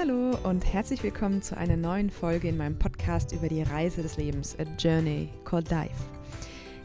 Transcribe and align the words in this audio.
Hallo 0.00 0.34
und 0.44 0.64
herzlich 0.64 1.02
willkommen 1.02 1.42
zu 1.42 1.58
einer 1.58 1.76
neuen 1.76 2.08
Folge 2.08 2.48
in 2.48 2.56
meinem 2.56 2.78
Podcast 2.78 3.32
über 3.32 3.50
die 3.50 3.60
Reise 3.60 4.00
des 4.00 4.16
Lebens, 4.16 4.56
A 4.58 4.62
Journey 4.78 5.28
Called 5.44 5.70
Dive. 5.70 5.90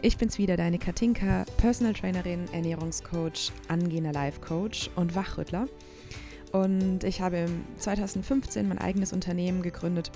Ich 0.02 0.18
bin's 0.18 0.38
wieder, 0.38 0.57
deine 0.57 0.79
Katinka, 0.79 1.46
Personal 1.55 1.93
Trainerin, 1.93 2.43
Ernährungscoach, 2.51 3.54
angehender 3.70 4.11
Life 4.11 4.41
Coach 4.41 4.89
und 4.97 5.15
Wachrüttler. 5.15 5.70
Und 6.51 7.05
ich 7.05 7.21
habe 7.21 7.47
2015 7.78 8.68
mein 8.68 8.79
eigenes 8.79 9.14
Unternehmen 9.14 9.61
gegründet, 9.61 10.11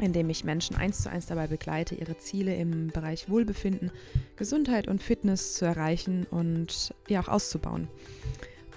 in 0.00 0.14
dem 0.14 0.30
ich 0.30 0.42
Menschen 0.42 0.76
eins 0.76 1.02
zu 1.02 1.10
eins 1.10 1.26
dabei 1.26 1.46
begleite, 1.46 1.94
ihre 1.94 2.16
Ziele 2.16 2.54
im 2.56 2.86
Bereich 2.86 3.28
Wohlbefinden, 3.28 3.90
Gesundheit 4.36 4.88
und 4.88 5.02
Fitness 5.02 5.56
zu 5.56 5.66
erreichen 5.66 6.26
und 6.30 6.94
ja 7.06 7.20
auch 7.20 7.28
auszubauen. 7.28 7.88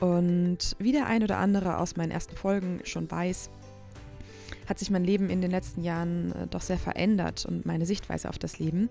Und 0.03 0.75
wie 0.79 0.91
der 0.91 1.07
ein 1.07 1.23
oder 1.23 1.37
andere 1.37 1.77
aus 1.77 1.95
meinen 1.95 2.11
ersten 2.11 2.35
Folgen 2.35 2.81
schon 2.83 3.09
weiß, 3.09 3.49
hat 4.67 4.77
sich 4.77 4.89
mein 4.89 5.05
Leben 5.05 5.29
in 5.29 5.39
den 5.39 5.49
letzten 5.49 5.81
Jahren 5.81 6.33
äh, 6.33 6.47
doch 6.47 6.59
sehr 6.59 6.77
verändert 6.77 7.45
und 7.45 7.65
meine 7.65 7.85
Sichtweise 7.85 8.27
auf 8.27 8.37
das 8.37 8.59
Leben. 8.59 8.89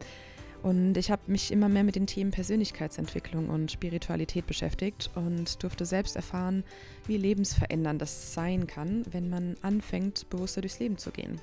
Und 0.63 0.97
ich 0.97 1.11
habe 1.11 1.21
mich 1.27 1.53
immer 1.53 1.69
mehr 1.69 1.85
mit 1.85 1.97
den 1.97 2.07
Themen 2.07 2.31
Persönlichkeitsentwicklung 2.31 3.51
und 3.51 3.71
Spiritualität 3.71 4.47
beschäftigt 4.47 5.11
und 5.15 5.63
durfte 5.63 5.85
selbst 5.85 6.17
erfahren, 6.17 6.65
wie 7.07 7.19
lebensverändernd 7.19 8.01
das 8.01 8.33
sein 8.33 8.67
kann, 8.67 9.03
wenn 9.11 9.29
man 9.29 9.57
anfängt, 9.61 10.31
bewusster 10.31 10.63
durchs 10.63 10.79
Leben 10.79 10.97
zu 10.97 11.11
gehen. 11.11 11.39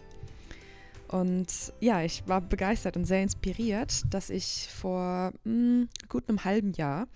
Und 1.09 1.73
ja, 1.79 2.01
ich 2.01 2.27
war 2.27 2.41
begeistert 2.41 2.97
und 2.97 3.05
sehr 3.05 3.21
inspiriert, 3.21 4.01
dass 4.09 4.31
ich 4.31 4.67
vor 4.71 5.31
mh, 5.43 5.51
hm, 5.51 5.89
gut 6.07 6.27
einem 6.27 6.43
halben 6.43 6.73
Jahr 6.73 7.07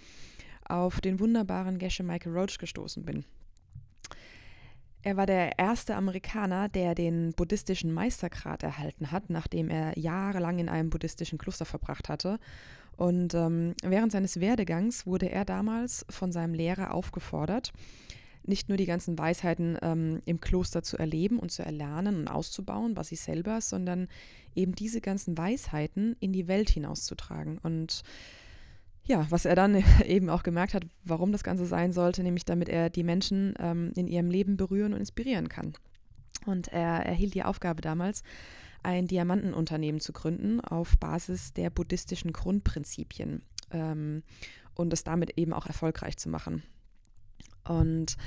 auf 0.73 1.01
den 1.01 1.19
wunderbaren 1.19 1.77
Gesche 1.77 2.03
Michael 2.03 2.35
Roach 2.35 2.57
gestoßen 2.57 3.05
bin. 3.05 3.25
Er 5.03 5.17
war 5.17 5.25
der 5.25 5.59
erste 5.59 5.95
Amerikaner, 5.95 6.69
der 6.69 6.95
den 6.95 7.33
buddhistischen 7.33 7.93
Meistergrad 7.93 8.63
erhalten 8.63 9.11
hat, 9.11 9.29
nachdem 9.29 9.69
er 9.69 9.97
jahrelang 9.99 10.59
in 10.59 10.69
einem 10.69 10.89
buddhistischen 10.89 11.37
Kloster 11.37 11.65
verbracht 11.65 12.09
hatte. 12.09 12.39
Und 12.95 13.33
ähm, 13.33 13.75
während 13.83 14.11
seines 14.11 14.39
Werdegangs 14.39 15.05
wurde 15.05 15.29
er 15.29 15.45
damals 15.45 16.05
von 16.09 16.31
seinem 16.31 16.53
Lehrer 16.53 16.93
aufgefordert, 16.93 17.73
nicht 18.45 18.69
nur 18.69 18.77
die 18.77 18.85
ganzen 18.85 19.17
Weisheiten 19.17 19.77
ähm, 19.81 20.21
im 20.25 20.39
Kloster 20.39 20.83
zu 20.83 20.97
erleben 20.97 21.37
und 21.37 21.51
zu 21.51 21.63
erlernen 21.63 22.15
und 22.17 22.27
auszubauen, 22.29 22.95
was 22.95 23.09
sie 23.09 23.15
selber, 23.15 23.61
sondern 23.61 24.07
eben 24.55 24.73
diese 24.73 25.01
ganzen 25.01 25.37
Weisheiten 25.37 26.15
in 26.19 26.33
die 26.33 26.47
Welt 26.47 26.69
hinauszutragen. 26.69 27.57
Und 27.57 28.03
ja, 29.05 29.25
was 29.29 29.45
er 29.45 29.55
dann 29.55 29.83
eben 30.05 30.29
auch 30.29 30.43
gemerkt 30.43 30.73
hat, 30.73 30.85
warum 31.03 31.31
das 31.31 31.43
Ganze 31.43 31.65
sein 31.65 31.91
sollte, 31.91 32.23
nämlich 32.23 32.45
damit 32.45 32.69
er 32.69 32.89
die 32.89 33.03
Menschen 33.03 33.53
ähm, 33.59 33.91
in 33.95 34.07
ihrem 34.07 34.29
Leben 34.29 34.57
berühren 34.57 34.93
und 34.93 34.99
inspirieren 34.99 35.49
kann. 35.49 35.73
Und 36.45 36.67
er 36.69 37.05
erhielt 37.05 37.33
die 37.33 37.43
Aufgabe 37.43 37.81
damals, 37.81 38.23
ein 38.81 39.07
Diamantenunternehmen 39.07 40.01
zu 40.01 40.11
gründen 40.11 40.59
auf 40.59 40.97
Basis 40.97 41.53
der 41.53 41.69
buddhistischen 41.69 42.33
Grundprinzipien 42.33 43.41
ähm, 43.71 44.23
und 44.75 44.91
es 44.91 45.03
damit 45.03 45.37
eben 45.37 45.53
auch 45.53 45.67
erfolgreich 45.67 46.17
zu 46.17 46.29
machen. 46.29 46.63
Und 47.63 48.17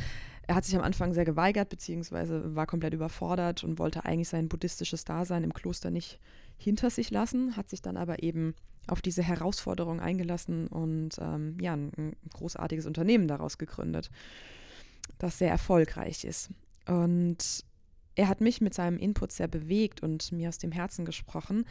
er 0.46 0.54
hat 0.54 0.64
sich 0.64 0.76
am 0.76 0.82
Anfang 0.82 1.12
sehr 1.12 1.24
geweigert, 1.24 1.68
beziehungsweise 1.68 2.54
war 2.54 2.66
komplett 2.66 2.94
überfordert 2.94 3.64
und 3.64 3.78
wollte 3.78 4.04
eigentlich 4.04 4.28
sein 4.28 4.48
buddhistisches 4.48 5.04
Dasein 5.04 5.42
im 5.42 5.52
Kloster 5.52 5.90
nicht 5.90 6.20
hinter 6.56 6.90
sich 6.90 7.10
lassen, 7.10 7.56
hat 7.56 7.68
sich 7.68 7.82
dann 7.82 7.96
aber 7.96 8.22
eben 8.22 8.54
auf 8.86 9.02
diese 9.02 9.22
Herausforderung 9.22 10.00
eingelassen 10.00 10.68
und 10.68 11.18
ähm, 11.20 11.56
ja, 11.60 11.72
ein, 11.72 11.90
ein 11.96 12.16
großartiges 12.32 12.86
Unternehmen 12.86 13.26
daraus 13.26 13.58
gegründet, 13.58 14.10
das 15.18 15.38
sehr 15.38 15.50
erfolgreich 15.50 16.24
ist. 16.24 16.50
Und 16.86 17.64
er 18.14 18.28
hat 18.28 18.40
mich 18.40 18.60
mit 18.60 18.74
seinem 18.74 18.98
Input 18.98 19.32
sehr 19.32 19.48
bewegt 19.48 20.02
und 20.02 20.30
mir 20.30 20.48
aus 20.48 20.58
dem 20.58 20.70
Herzen 20.70 21.04
gesprochen, 21.04 21.64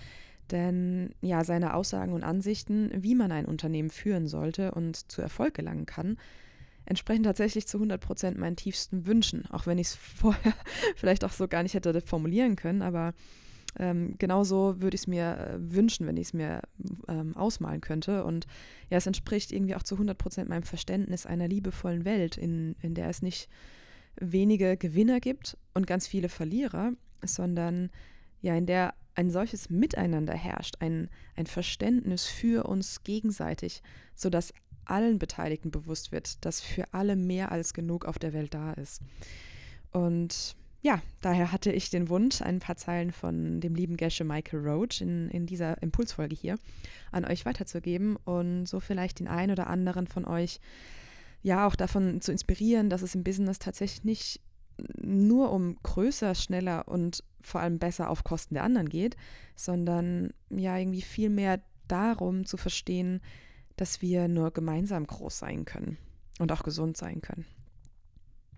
denn 0.52 1.16
ja, 1.22 1.44
seine 1.44 1.74
Aussagen 1.74 2.12
und 2.12 2.24
Ansichten, 2.24 2.92
wie 2.94 3.16
man 3.16 3.32
ein 3.32 3.46
Unternehmen 3.46 3.90
führen 3.90 4.28
sollte 4.28 4.72
und 4.72 5.10
zu 5.12 5.22
Erfolg 5.22 5.54
gelangen 5.54 5.86
kann, 5.86 6.18
entsprechen 6.86 7.24
tatsächlich 7.24 7.68
zu 7.68 7.78
100 7.78 8.02
Prozent 8.02 8.38
meinen 8.38 8.56
tiefsten 8.56 9.06
Wünschen, 9.06 9.46
auch 9.52 9.68
wenn 9.68 9.78
ich 9.78 9.88
es 9.88 9.96
vorher 10.18 10.54
vielleicht 10.96 11.24
auch 11.24 11.32
so 11.32 11.48
gar 11.48 11.64
nicht 11.64 11.74
hätte 11.74 12.00
formulieren 12.02 12.56
können, 12.56 12.82
aber 12.82 13.14
ähm, 13.78 14.16
genauso 14.18 14.80
würde 14.80 14.96
ich 14.96 15.02
es 15.02 15.08
mir 15.08 15.38
äh, 15.38 15.58
wünschen, 15.60 16.08
wenn 16.08 16.18
ich 16.18 16.28
es 16.28 16.34
mir 16.34 16.62
ähm, 17.08 17.36
ausmalen 17.36 17.82
könnte. 17.82 18.24
Und 18.24 18.48
ja, 18.90 18.98
es 18.98 19.08
entspricht 19.08 19.52
irgendwie 19.52 19.76
auch 19.76 19.84
zu 19.84 19.96
100 19.96 20.18
Prozent 20.18 20.50
meinem 20.50 20.64
Verständnis 20.64 21.26
einer 21.26 21.48
liebevollen 21.48 22.06
Welt, 22.06 22.38
in, 22.38 22.76
in 22.82 22.94
der 22.94 23.10
es 23.10 23.22
nicht 23.22 23.50
wenige 24.16 24.78
Gewinner 24.78 25.20
gibt 25.20 25.58
und 25.74 25.88
ganz 25.88 26.08
viele 26.08 26.30
Verlierer, 26.30 26.94
sondern 27.24 27.90
ja, 28.42 28.56
in 28.56 28.66
der 28.66 28.94
ein 29.16 29.30
solches 29.30 29.70
Miteinander 29.70 30.34
herrscht, 30.34 30.76
ein, 30.80 31.10
ein 31.36 31.46
Verständnis 31.46 32.26
für 32.26 32.68
uns 32.68 33.04
gegenseitig, 33.04 33.82
sodass 34.14 34.54
allen 34.86 35.20
Beteiligten 35.20 35.72
bewusst 35.72 36.12
wird, 36.12 36.44
dass 36.46 36.62
für 36.62 36.94
alle 36.94 37.16
mehr 37.16 37.52
als 37.52 37.74
genug 37.74 38.06
auf 38.06 38.20
der 38.20 38.34
Welt 38.34 38.54
da 38.54 38.74
ist. 38.74 39.02
Und 39.92 40.56
ja, 40.82 41.02
daher 41.22 41.52
hatte 41.52 41.72
ich 41.72 41.90
den 41.90 42.10
Wunsch, 42.10 42.42
ein 42.44 42.60
paar 42.60 42.78
Zeilen 42.78 43.12
von 43.12 43.60
dem 43.60 43.74
lieben 43.74 43.98
Gesche 43.98 44.24
Michael 44.24 44.68
Roach 44.68 45.02
in, 45.02 45.30
in 45.30 45.48
dieser 45.48 45.82
Impulsfolge 45.82 46.36
hier 46.36 46.60
an 47.12 47.26
euch 47.26 47.46
weiterzugeben 47.46 48.18
und 48.18 48.68
so 48.68 48.80
vielleicht 48.80 49.20
den 49.20 49.28
einen 49.28 49.52
oder 49.52 49.68
anderen 49.68 50.06
von 50.06 50.26
euch 50.26 50.60
ja 51.42 51.66
auch 51.66 51.76
davon 51.76 52.22
zu 52.22 52.32
inspirieren, 52.32 52.92
dass 52.92 53.02
es 53.02 53.16
im 53.16 53.24
Business 53.24 53.58
tatsächlich 53.58 54.04
nicht 54.04 54.42
nur 55.02 55.52
um 55.52 55.78
größer, 55.82 56.36
schneller 56.36 56.88
und 56.88 57.24
vor 57.42 57.62
allem 57.62 57.80
besser 57.80 58.10
auf 58.10 58.24
Kosten 58.24 58.56
der 58.56 58.64
anderen 58.64 58.90
geht, 58.90 59.16
sondern 59.56 60.34
ja 60.50 60.78
irgendwie 60.78 61.02
viel 61.02 61.30
mehr 61.30 61.62
darum 61.88 62.46
zu 62.46 62.58
verstehen, 62.58 63.22
dass 63.76 64.02
wir 64.02 64.28
nur 64.28 64.52
gemeinsam 64.52 65.06
groß 65.06 65.40
sein 65.40 65.66
können 65.66 65.98
und 66.40 66.52
auch 66.52 66.64
gesund 66.64 66.98
sein 66.98 67.22
können. 67.22 67.46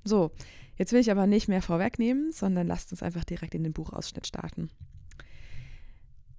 So, 0.04 0.32
jetzt 0.78 0.94
will 0.94 1.02
ich 1.02 1.12
aber 1.12 1.28
nicht 1.28 1.48
mehr 1.48 1.62
vorwegnehmen, 1.62 2.32
sondern 2.32 2.68
lasst 2.68 2.92
uns 2.92 3.04
einfach 3.04 3.26
direkt 3.26 3.56
in 3.56 3.64
den 3.64 3.74
Buchausschnitt 3.74 4.26
starten. 4.26 4.70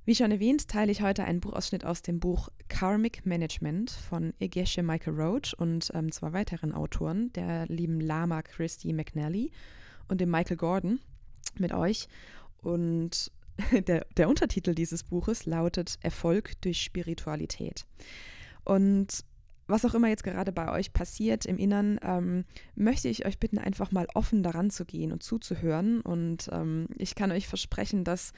Wie 0.09 0.15
schon 0.15 0.31
erwähnt, 0.31 0.69
teile 0.69 0.91
ich 0.91 1.03
heute 1.03 1.25
einen 1.25 1.41
Buchausschnitt 1.41 1.85
aus 1.85 2.01
dem 2.01 2.19
Buch 2.19 2.49
Karmic 2.69 3.27
Management 3.27 3.91
von 3.91 4.33
Igeshe 4.41 4.83
Michael 4.83 5.21
Roach 5.21 5.55
und 5.59 5.91
ähm, 5.93 6.11
zwei 6.13 6.33
weiteren 6.33 6.73
Autoren, 6.73 7.31
der 7.35 7.67
lieben 7.67 8.01
Lama 8.01 8.41
Christy 8.41 8.95
McNally 8.95 9.51
und 10.09 10.23
dem 10.23 10.31
Michael 10.31 10.57
Gordon, 10.57 11.01
mit 11.59 11.75
euch. 11.75 12.09
Und 12.63 13.31
der, 13.87 14.07
der 14.17 14.29
Untertitel 14.31 14.75
dieses 14.75 15.05
Buches 15.05 15.45
lautet 15.45 15.99
Erfolg 16.01 16.59
durch 16.63 16.81
Spiritualität. 16.81 17.85
Und 18.69 19.25
was 19.67 19.85
auch 19.85 19.95
immer 19.95 20.09
jetzt 20.09 20.25
gerade 20.25 20.53
bei 20.53 20.71
euch 20.71 20.93
passiert 20.93 21.47
im 21.47 21.57
Innern, 21.57 21.99
ähm, 22.03 22.45
möchte 22.75 23.09
ich 23.09 23.27
euch 23.27 23.39
bitten, 23.39 23.59
einfach 23.59 23.93
mal 23.93 24.07
offen 24.15 24.43
daran 24.43 24.71
zu 24.71 24.85
gehen 24.85 25.11
und 25.11 25.23
zuzuhören. 25.23 26.03
Und 26.03 26.51
ähm, 26.53 26.87
ich 26.97 27.15
kann 27.15 27.33
euch 27.33 27.49
versprechen, 27.49 28.05
dass 28.05 28.33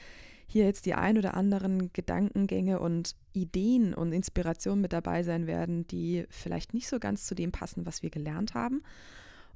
hier 0.46 0.64
jetzt 0.64 0.86
die 0.86 0.94
ein 0.94 1.18
oder 1.18 1.34
anderen 1.34 1.92
Gedankengänge 1.92 2.78
und 2.78 3.16
Ideen 3.32 3.92
und 3.92 4.12
Inspirationen 4.12 4.80
mit 4.80 4.92
dabei 4.92 5.22
sein 5.24 5.46
werden, 5.46 5.86
die 5.88 6.26
vielleicht 6.30 6.74
nicht 6.74 6.88
so 6.88 6.98
ganz 7.00 7.26
zu 7.26 7.34
dem 7.34 7.52
passen, 7.52 7.86
was 7.86 8.02
wir 8.02 8.10
gelernt 8.10 8.54
haben. 8.54 8.82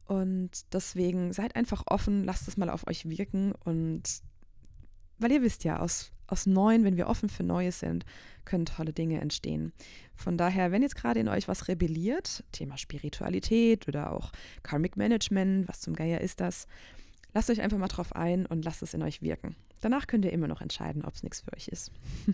Und 0.06 0.50
deswegen 0.72 1.32
seid 1.32 1.56
einfach 1.56 1.84
offen, 1.86 2.24
lasst 2.24 2.48
es 2.48 2.56
mal 2.56 2.70
auf 2.70 2.86
euch 2.86 3.08
wirken 3.08 3.52
und 3.64 4.02
weil 5.18 5.32
ihr 5.32 5.42
wisst 5.42 5.64
ja, 5.64 5.78
aus, 5.78 6.12
aus 6.26 6.46
Neuen, 6.46 6.84
wenn 6.84 6.96
wir 6.96 7.06
offen 7.06 7.28
für 7.28 7.42
Neues 7.42 7.80
sind, 7.80 8.04
können 8.44 8.66
tolle 8.66 8.92
Dinge 8.92 9.20
entstehen. 9.20 9.72
Von 10.14 10.36
daher, 10.36 10.72
wenn 10.72 10.82
jetzt 10.82 10.96
gerade 10.96 11.20
in 11.20 11.28
euch 11.28 11.48
was 11.48 11.68
rebelliert, 11.68 12.44
Thema 12.52 12.76
Spiritualität 12.76 13.88
oder 13.88 14.12
auch 14.12 14.32
Karmic 14.62 14.96
Management, 14.96 15.68
was 15.68 15.80
zum 15.80 15.94
Geier 15.94 16.20
ist 16.20 16.40
das, 16.40 16.66
lasst 17.32 17.50
euch 17.50 17.60
einfach 17.60 17.78
mal 17.78 17.88
drauf 17.88 18.14
ein 18.14 18.46
und 18.46 18.64
lasst 18.64 18.82
es 18.82 18.94
in 18.94 19.02
euch 19.02 19.22
wirken. 19.22 19.56
Danach 19.80 20.06
könnt 20.06 20.24
ihr 20.24 20.32
immer 20.32 20.48
noch 20.48 20.62
entscheiden, 20.62 21.04
ob 21.04 21.14
es 21.14 21.22
nichts 21.22 21.40
für 21.40 21.52
euch 21.52 21.68
ist. 21.68 21.90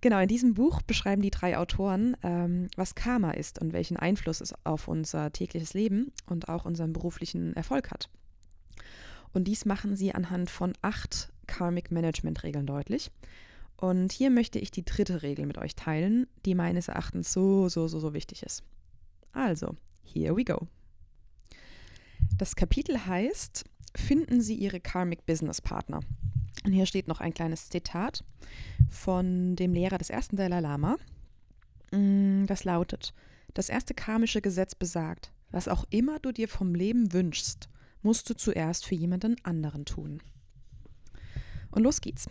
genau, 0.00 0.20
in 0.20 0.28
diesem 0.28 0.54
Buch 0.54 0.82
beschreiben 0.82 1.22
die 1.22 1.30
drei 1.30 1.58
Autoren, 1.58 2.16
ähm, 2.22 2.68
was 2.76 2.94
Karma 2.94 3.32
ist 3.32 3.60
und 3.60 3.72
welchen 3.72 3.96
Einfluss 3.96 4.40
es 4.40 4.54
auf 4.64 4.86
unser 4.86 5.32
tägliches 5.32 5.74
Leben 5.74 6.12
und 6.26 6.48
auch 6.48 6.66
unseren 6.66 6.92
beruflichen 6.92 7.56
Erfolg 7.56 7.90
hat. 7.90 8.08
Und 9.32 9.44
dies 9.48 9.64
machen 9.64 9.96
sie 9.96 10.14
anhand 10.14 10.50
von 10.50 10.74
acht 10.80 11.32
Karmic 11.44 11.90
Management 11.90 12.42
Regeln 12.42 12.66
deutlich. 12.66 13.10
Und 13.76 14.12
hier 14.12 14.30
möchte 14.30 14.58
ich 14.58 14.70
die 14.70 14.84
dritte 14.84 15.22
Regel 15.22 15.46
mit 15.46 15.58
euch 15.58 15.74
teilen, 15.74 16.26
die 16.44 16.54
meines 16.54 16.88
Erachtens 16.88 17.32
so, 17.32 17.68
so, 17.68 17.88
so, 17.88 17.98
so 17.98 18.14
wichtig 18.14 18.42
ist. 18.42 18.62
Also, 19.32 19.74
here 20.02 20.36
we 20.36 20.44
go. 20.44 20.68
Das 22.38 22.56
Kapitel 22.56 23.06
heißt, 23.06 23.64
finden 23.96 24.40
Sie 24.40 24.54
Ihre 24.54 24.80
Karmic 24.80 25.26
Business 25.26 25.60
Partner. 25.60 26.00
Und 26.64 26.72
hier 26.72 26.86
steht 26.86 27.08
noch 27.08 27.20
ein 27.20 27.34
kleines 27.34 27.68
Zitat 27.68 28.24
von 28.88 29.56
dem 29.56 29.74
Lehrer 29.74 29.98
des 29.98 30.10
ersten 30.10 30.36
Dalai 30.36 30.60
Lama. 30.60 30.96
Mm, 31.90 32.46
das 32.46 32.64
lautet, 32.64 33.12
das 33.52 33.68
erste 33.68 33.94
karmische 33.94 34.40
Gesetz 34.40 34.74
besagt, 34.74 35.32
was 35.50 35.68
auch 35.68 35.84
immer 35.90 36.18
du 36.18 36.32
dir 36.32 36.48
vom 36.48 36.74
Leben 36.74 37.12
wünschst, 37.12 37.68
musst 38.02 38.28
du 38.30 38.34
zuerst 38.34 38.86
für 38.86 38.94
jemanden 38.94 39.36
anderen 39.44 39.84
tun. 39.84 40.20
Und 41.74 41.82
los 41.82 42.00
geht's. 42.00 42.28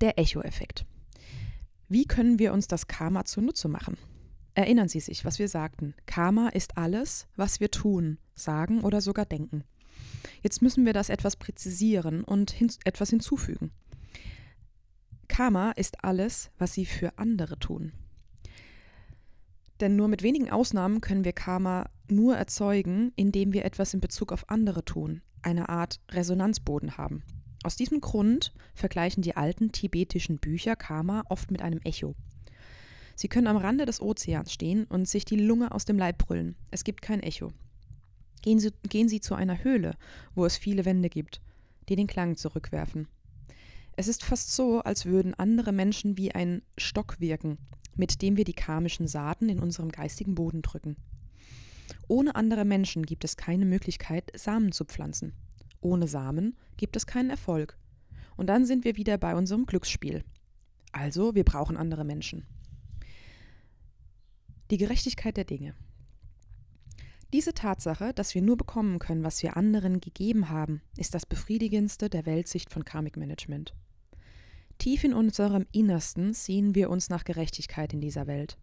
Der 0.00 0.18
Echo-Effekt. 0.18 0.86
Wie 1.88 2.06
können 2.06 2.38
wir 2.38 2.52
uns 2.52 2.66
das 2.66 2.86
Karma 2.86 3.24
zunutze 3.26 3.68
machen? 3.68 3.98
Erinnern 4.54 4.88
Sie 4.88 5.00
sich, 5.00 5.26
was 5.26 5.38
wir 5.38 5.48
sagten. 5.48 5.94
Karma 6.06 6.48
ist 6.48 6.78
alles, 6.78 7.26
was 7.36 7.60
wir 7.60 7.70
tun, 7.70 8.18
sagen 8.34 8.80
oder 8.80 9.02
sogar 9.02 9.26
denken. 9.26 9.62
Jetzt 10.42 10.62
müssen 10.62 10.86
wir 10.86 10.94
das 10.94 11.10
etwas 11.10 11.36
präzisieren 11.36 12.24
und 12.24 12.50
hin 12.50 12.72
etwas 12.84 13.10
hinzufügen. 13.10 13.72
Karma 15.28 15.72
ist 15.72 16.02
alles, 16.02 16.50
was 16.56 16.72
Sie 16.72 16.86
für 16.86 17.18
andere 17.18 17.58
tun. 17.58 17.92
Denn 19.80 19.96
nur 19.96 20.08
mit 20.08 20.22
wenigen 20.22 20.50
Ausnahmen 20.50 21.02
können 21.02 21.24
wir 21.24 21.34
Karma 21.34 21.90
nur 22.08 22.36
erzeugen, 22.36 23.12
indem 23.16 23.52
wir 23.52 23.66
etwas 23.66 23.92
in 23.92 24.00
Bezug 24.00 24.32
auf 24.32 24.48
andere 24.48 24.82
tun, 24.82 25.20
eine 25.42 25.68
Art 25.68 26.00
Resonanzboden 26.10 26.96
haben. 26.96 27.22
Aus 27.66 27.74
diesem 27.74 28.00
Grund 28.00 28.52
vergleichen 28.74 29.24
die 29.24 29.34
alten 29.34 29.72
tibetischen 29.72 30.38
Bücher 30.38 30.76
Karma 30.76 31.24
oft 31.28 31.50
mit 31.50 31.62
einem 31.62 31.80
Echo. 31.82 32.14
Sie 33.16 33.26
können 33.26 33.48
am 33.48 33.56
Rande 33.56 33.86
des 33.86 34.00
Ozeans 34.00 34.52
stehen 34.52 34.84
und 34.84 35.08
sich 35.08 35.24
die 35.24 35.34
Lunge 35.34 35.72
aus 35.72 35.84
dem 35.84 35.98
Leib 35.98 36.16
brüllen. 36.18 36.54
Es 36.70 36.84
gibt 36.84 37.02
kein 37.02 37.24
Echo. 37.24 37.52
Gehen 38.40 38.60
Sie, 38.60 38.70
gehen 38.88 39.08
Sie 39.08 39.20
zu 39.20 39.34
einer 39.34 39.64
Höhle, 39.64 39.96
wo 40.36 40.46
es 40.46 40.56
viele 40.56 40.84
Wände 40.84 41.08
gibt, 41.08 41.40
die 41.88 41.96
den 41.96 42.06
Klang 42.06 42.36
zurückwerfen. 42.36 43.08
Es 43.96 44.06
ist 44.06 44.22
fast 44.22 44.54
so, 44.54 44.78
als 44.82 45.04
würden 45.04 45.34
andere 45.34 45.72
Menschen 45.72 46.16
wie 46.16 46.32
ein 46.32 46.62
Stock 46.78 47.18
wirken, 47.18 47.58
mit 47.96 48.22
dem 48.22 48.36
wir 48.36 48.44
die 48.44 48.52
karmischen 48.52 49.08
Saaten 49.08 49.48
in 49.48 49.58
unserem 49.58 49.90
geistigen 49.90 50.36
Boden 50.36 50.62
drücken. 50.62 50.94
Ohne 52.06 52.36
andere 52.36 52.64
Menschen 52.64 53.04
gibt 53.04 53.24
es 53.24 53.36
keine 53.36 53.66
Möglichkeit, 53.66 54.30
Samen 54.36 54.70
zu 54.70 54.84
pflanzen. 54.84 55.32
Ohne 55.80 56.08
Samen 56.08 56.56
gibt 56.76 56.96
es 56.96 57.06
keinen 57.06 57.30
Erfolg. 57.30 57.78
Und 58.36 58.48
dann 58.48 58.66
sind 58.66 58.84
wir 58.84 58.96
wieder 58.96 59.18
bei 59.18 59.34
unserem 59.34 59.66
Glücksspiel. 59.66 60.24
Also, 60.92 61.34
wir 61.34 61.44
brauchen 61.44 61.76
andere 61.76 62.04
Menschen. 62.04 62.46
Die 64.70 64.78
Gerechtigkeit 64.78 65.36
der 65.36 65.44
Dinge. 65.44 65.74
Diese 67.32 67.54
Tatsache, 67.54 68.14
dass 68.14 68.34
wir 68.34 68.42
nur 68.42 68.56
bekommen 68.56 68.98
können, 68.98 69.24
was 69.24 69.42
wir 69.42 69.56
anderen 69.56 70.00
gegeben 70.00 70.48
haben, 70.48 70.80
ist 70.96 71.14
das 71.14 71.26
befriedigendste 71.26 72.08
der 72.08 72.24
Weltsicht 72.24 72.70
von 72.70 72.84
Karmic 72.84 73.16
Management. 73.16 73.74
Tief 74.78 75.04
in 75.04 75.14
unserem 75.14 75.66
Innersten 75.72 76.34
sehen 76.34 76.74
wir 76.74 76.90
uns 76.90 77.08
nach 77.08 77.24
Gerechtigkeit 77.24 77.92
in 77.92 78.00
dieser 78.00 78.26
Welt. 78.26 78.58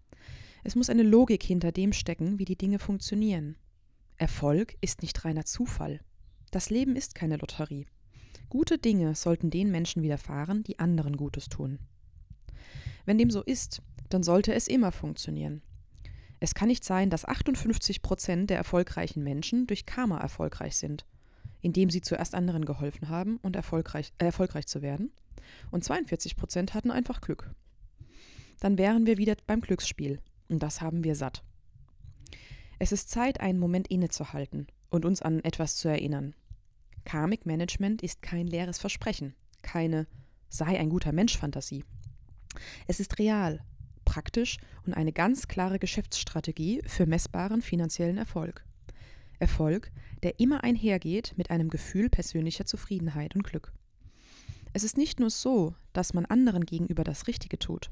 Es 0.63 0.75
muss 0.75 0.89
eine 0.89 1.03
Logik 1.03 1.43
hinter 1.43 1.71
dem 1.71 1.91
stecken, 1.91 2.39
wie 2.39 2.45
die 2.45 2.57
Dinge 2.57 2.79
funktionieren. 2.79 3.57
Erfolg 4.17 4.77
ist 4.79 5.01
nicht 5.01 5.25
reiner 5.25 5.45
Zufall. 5.45 5.99
Das 6.53 6.69
Leben 6.69 6.95
ist 6.95 7.15
keine 7.15 7.37
Lotterie. 7.37 7.87
Gute 8.47 8.77
Dinge 8.77 9.15
sollten 9.15 9.49
den 9.49 9.71
Menschen 9.71 10.03
widerfahren, 10.03 10.63
die 10.63 10.77
anderen 10.77 11.17
Gutes 11.17 11.49
tun. 11.49 11.79
Wenn 13.05 13.17
dem 13.17 13.31
so 13.31 13.41
ist, 13.41 13.81
dann 14.09 14.21
sollte 14.21 14.53
es 14.53 14.67
immer 14.67 14.91
funktionieren. 14.91 15.63
Es 16.39 16.53
kann 16.53 16.67
nicht 16.67 16.83
sein, 16.83 17.09
dass 17.09 17.25
58 17.25 18.03
Prozent 18.03 18.51
der 18.51 18.57
erfolgreichen 18.57 19.23
Menschen 19.23 19.65
durch 19.65 19.87
Karma 19.87 20.19
erfolgreich 20.19 20.75
sind, 20.77 21.07
indem 21.61 21.89
sie 21.89 22.01
zuerst 22.01 22.35
anderen 22.35 22.65
geholfen 22.65 23.09
haben 23.09 23.37
und 23.37 23.55
erfolgreich, 23.55 24.13
äh, 24.19 24.25
erfolgreich 24.25 24.67
zu 24.67 24.83
werden, 24.83 25.11
und 25.71 25.83
42 25.83 26.35
Prozent 26.35 26.75
hatten 26.75 26.91
einfach 26.91 27.21
Glück. 27.21 27.49
Dann 28.59 28.77
wären 28.77 29.07
wir 29.07 29.17
wieder 29.17 29.35
beim 29.47 29.61
Glücksspiel, 29.61 30.19
und 30.49 30.61
das 30.61 30.81
haben 30.81 31.03
wir 31.03 31.15
satt. 31.15 31.41
Es 32.77 32.91
ist 32.91 33.09
Zeit, 33.09 33.41
einen 33.41 33.57
Moment 33.57 33.87
innezuhalten 33.87 34.67
und 34.91 35.03
uns 35.03 35.23
an 35.23 35.39
etwas 35.39 35.77
zu 35.77 35.87
erinnern. 35.87 36.35
Karmic 37.05 37.45
Management 37.45 38.01
ist 38.01 38.21
kein 38.21 38.47
leeres 38.47 38.79
Versprechen, 38.79 39.35
keine 39.61 40.07
sei 40.49 40.79
ein 40.79 40.89
guter 40.89 41.11
Mensch 41.11 41.37
Fantasie. 41.37 41.83
Es 42.87 42.99
ist 42.99 43.19
real, 43.19 43.61
praktisch 44.05 44.57
und 44.85 44.93
eine 44.93 45.11
ganz 45.11 45.47
klare 45.47 45.79
Geschäftsstrategie 45.79 46.81
für 46.85 47.05
messbaren 47.05 47.61
finanziellen 47.61 48.17
Erfolg. 48.17 48.63
Erfolg, 49.39 49.91
der 50.21 50.39
immer 50.39 50.63
einhergeht 50.63 51.33
mit 51.35 51.49
einem 51.49 51.69
Gefühl 51.69 52.09
persönlicher 52.09 52.65
Zufriedenheit 52.65 53.35
und 53.35 53.43
Glück. 53.43 53.73
Es 54.73 54.83
ist 54.83 54.97
nicht 54.97 55.19
nur 55.19 55.29
so, 55.29 55.75
dass 55.91 56.13
man 56.13 56.25
anderen 56.25 56.65
gegenüber 56.65 57.03
das 57.03 57.27
Richtige 57.27 57.59
tut, 57.59 57.91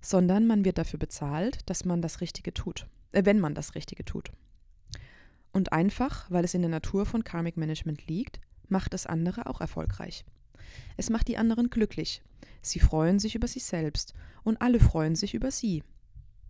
sondern 0.00 0.46
man 0.46 0.64
wird 0.64 0.78
dafür 0.78 0.98
bezahlt, 0.98 1.58
dass 1.68 1.84
man 1.84 2.00
das 2.02 2.20
Richtige 2.20 2.54
tut, 2.54 2.86
äh, 3.12 3.24
wenn 3.24 3.40
man 3.40 3.54
das 3.54 3.74
Richtige 3.74 4.04
tut. 4.04 4.30
Und 5.52 5.72
einfach, 5.72 6.30
weil 6.30 6.44
es 6.44 6.54
in 6.54 6.62
der 6.62 6.70
Natur 6.70 7.06
von 7.06 7.24
Karmic 7.24 7.56
Management 7.56 8.06
liegt, 8.06 8.40
macht 8.68 8.94
es 8.94 9.06
andere 9.06 9.46
auch 9.46 9.60
erfolgreich. 9.60 10.24
Es 10.96 11.10
macht 11.10 11.28
die 11.28 11.36
anderen 11.36 11.70
glücklich. 11.70 12.22
Sie 12.62 12.80
freuen 12.80 13.18
sich 13.18 13.34
über 13.34 13.48
sich 13.48 13.64
selbst 13.64 14.14
und 14.44 14.60
alle 14.60 14.80
freuen 14.80 15.16
sich 15.16 15.34
über 15.34 15.50
sie. 15.50 15.82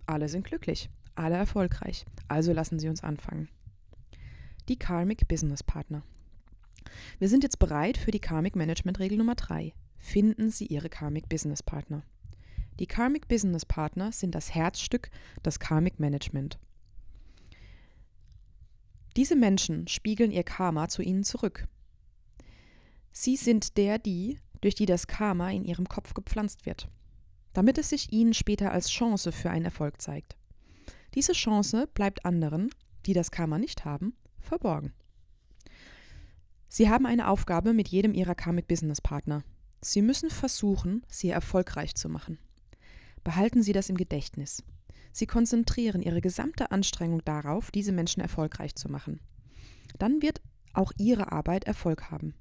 Alle 0.06 0.29
sind 0.29 0.44
glücklich, 0.44 0.91
alle 1.14 1.37
erfolgreich. 1.37 2.05
Also 2.29 2.52
lassen 2.52 2.79
Sie 2.79 2.88
uns 2.88 3.02
anfangen. 3.02 3.49
Die 4.69 4.79
Karmic 4.79 5.29
Business 5.29 5.62
Partner. 5.62 6.02
Wir 7.19 7.29
sind 7.29 7.43
jetzt 7.43 7.58
bereit 7.58 7.97
für 7.97 8.11
die 8.11 8.20
Karmic 8.20 8.56
Management 8.56 8.99
Regel 8.99 9.19
Nummer 9.19 9.35
3. 9.35 9.73
Finden 9.99 10.50
Sie 10.50 10.67
Ihre 10.67 10.88
Karmic 10.88 11.29
Business 11.29 11.62
Partner. 11.62 12.02
Die 12.79 12.87
Karmic 12.87 13.29
Business 13.29 13.67
Partner 13.67 14.11
sind 14.12 14.35
das 14.35 14.55
Herzstück 14.55 15.11
des 15.44 15.61
Karmic 15.61 16.00
Management. 16.00 16.58
Diese 19.17 19.37
Menschen 19.37 19.89
spiegeln 19.89 20.31
ihr 20.31 20.45
Karma 20.45 20.89
zu 20.89 21.03
ihnen 21.03 21.25
zurück. 21.25 21.67
Sie 23.12 23.37
sind 23.37 23.77
der, 23.77 23.99
die, 23.99 24.39
durch 24.61 24.75
die 24.75 24.87
das 24.87 25.07
Karma 25.07 25.51
in 25.51 25.65
ihrem 25.65 25.89
Kopf 25.89 26.15
gepflanzt 26.15 26.67
wird, 26.67 26.89
damit 27.53 27.79
es 27.79 27.91
sich 27.91 28.12
ihnen 28.12 28.35
später 28.35 28.71
als 28.71 28.89
Chance 28.91 29.33
für 29.33 29.51
einen 29.51 29.65
Erfolg 29.65 30.01
zeigt. 30.01 30.37
Diese 31.15 31.33
Chance 31.33 31.89
bleibt 31.93 32.25
anderen, 32.25 32.71
die 33.07 33.12
das 33.12 33.31
Karma 33.31 33.59
nicht 33.59 33.85
haben, 33.85 34.15
verborgen. 34.39 34.93
Sie 36.69 36.89
haben 36.89 37.07
eine 37.07 37.29
Aufgabe 37.29 37.73
mit 37.73 37.89
jedem 37.89 38.15
ihrer 38.15 38.37
Karmic 38.37 38.69
Business 38.69 39.01
Partner. 39.01 39.43
Sie 39.81 40.03
müssen 40.03 40.31
versuchen, 40.31 41.05
sie 41.09 41.31
erfolgreich 41.31 41.97
zu 41.97 42.09
machen. 42.09 42.38
Behalten 43.25 43.62
Sie 43.62 43.73
das 43.73 43.88
im 43.90 43.97
Gedächtnis. 43.97 44.62
Sie 45.12 45.26
konzentrieren 45.26 46.02
ihre 46.02 46.21
gesamte 46.21 46.71
Anstrengung 46.71 47.25
darauf, 47.25 47.71
diese 47.71 47.93
Menschen 47.93 48.21
erfolgreich 48.21 48.75
zu 48.75 48.88
machen. 48.88 49.21
Dann 49.99 50.23
wird 50.23 50.40
auch 50.73 50.93
Ihre 50.99 51.33
Arbeit 51.33 51.64
Erfolg 51.64 52.11
haben. 52.11 52.35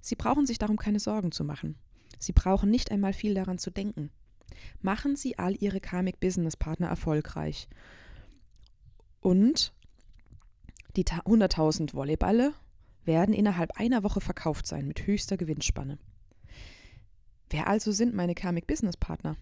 Sie 0.00 0.16
brauchen 0.16 0.46
sich 0.46 0.58
darum 0.58 0.76
keine 0.76 0.98
Sorgen 0.98 1.30
zu 1.30 1.44
machen. 1.44 1.76
Sie 2.18 2.32
brauchen 2.32 2.70
nicht 2.70 2.90
einmal 2.90 3.12
viel 3.12 3.34
daran 3.34 3.58
zu 3.58 3.70
denken. 3.70 4.10
Machen 4.80 5.16
Sie 5.16 5.38
all 5.38 5.54
Ihre 5.54 5.80
Karmic 5.80 6.20
Business 6.20 6.56
Partner 6.56 6.88
erfolgreich. 6.88 7.68
Und 9.20 9.74
die 10.96 11.04
100.000 11.04 11.92
Volleyballe 11.92 12.54
werden 13.04 13.34
innerhalb 13.34 13.78
einer 13.78 14.02
Woche 14.02 14.20
verkauft 14.20 14.66
sein 14.66 14.86
mit 14.86 15.06
höchster 15.06 15.36
Gewinnspanne. 15.36 15.98
Wer 17.50 17.66
also 17.66 17.92
sind 17.92 18.14
meine 18.14 18.34
Karmic 18.34 18.66
Business 18.66 18.96
Partner? 18.96 19.36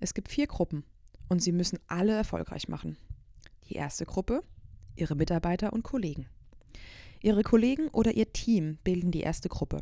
Es 0.00 0.14
gibt 0.14 0.28
vier 0.28 0.46
Gruppen 0.46 0.84
und 1.28 1.42
sie 1.42 1.52
müssen 1.52 1.78
alle 1.86 2.12
erfolgreich 2.12 2.68
machen. 2.68 2.96
Die 3.68 3.74
erste 3.74 4.06
Gruppe, 4.06 4.42
Ihre 4.96 5.14
Mitarbeiter 5.14 5.72
und 5.72 5.82
Kollegen. 5.82 6.26
Ihre 7.20 7.42
Kollegen 7.42 7.88
oder 7.88 8.12
Ihr 8.12 8.32
Team 8.32 8.78
bilden 8.84 9.10
die 9.10 9.20
erste 9.20 9.48
Gruppe. 9.48 9.80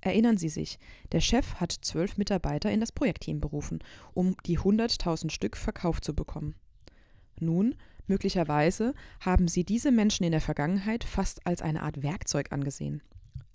Erinnern 0.00 0.36
Sie 0.36 0.50
sich, 0.50 0.78
der 1.12 1.20
Chef 1.20 1.54
hat 1.54 1.72
zwölf 1.72 2.18
Mitarbeiter 2.18 2.70
in 2.70 2.80
das 2.80 2.92
Projektteam 2.92 3.40
berufen, 3.40 3.78
um 4.12 4.36
die 4.44 4.58
100.000 4.58 5.30
Stück 5.30 5.56
verkauft 5.56 6.04
zu 6.04 6.14
bekommen. 6.14 6.54
Nun, 7.40 7.74
möglicherweise 8.06 8.94
haben 9.20 9.48
Sie 9.48 9.64
diese 9.64 9.90
Menschen 9.90 10.24
in 10.24 10.32
der 10.32 10.42
Vergangenheit 10.42 11.04
fast 11.04 11.46
als 11.46 11.62
eine 11.62 11.82
Art 11.82 12.02
Werkzeug 12.02 12.52
angesehen. 12.52 13.02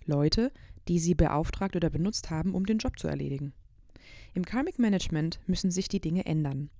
Leute, 0.04 0.52
die 0.88 0.98
Sie 0.98 1.14
beauftragt 1.14 1.76
oder 1.76 1.88
benutzt 1.88 2.30
haben, 2.30 2.54
um 2.54 2.66
den 2.66 2.78
Job 2.78 2.98
zu 2.98 3.06
erledigen. 3.06 3.52
Im 4.34 4.44
Karmic 4.44 4.78
Management 4.78 5.38
müssen 5.46 5.70
sich 5.70 5.88
die 5.88 6.00
Dinge 6.00 6.26
ändern. 6.26 6.70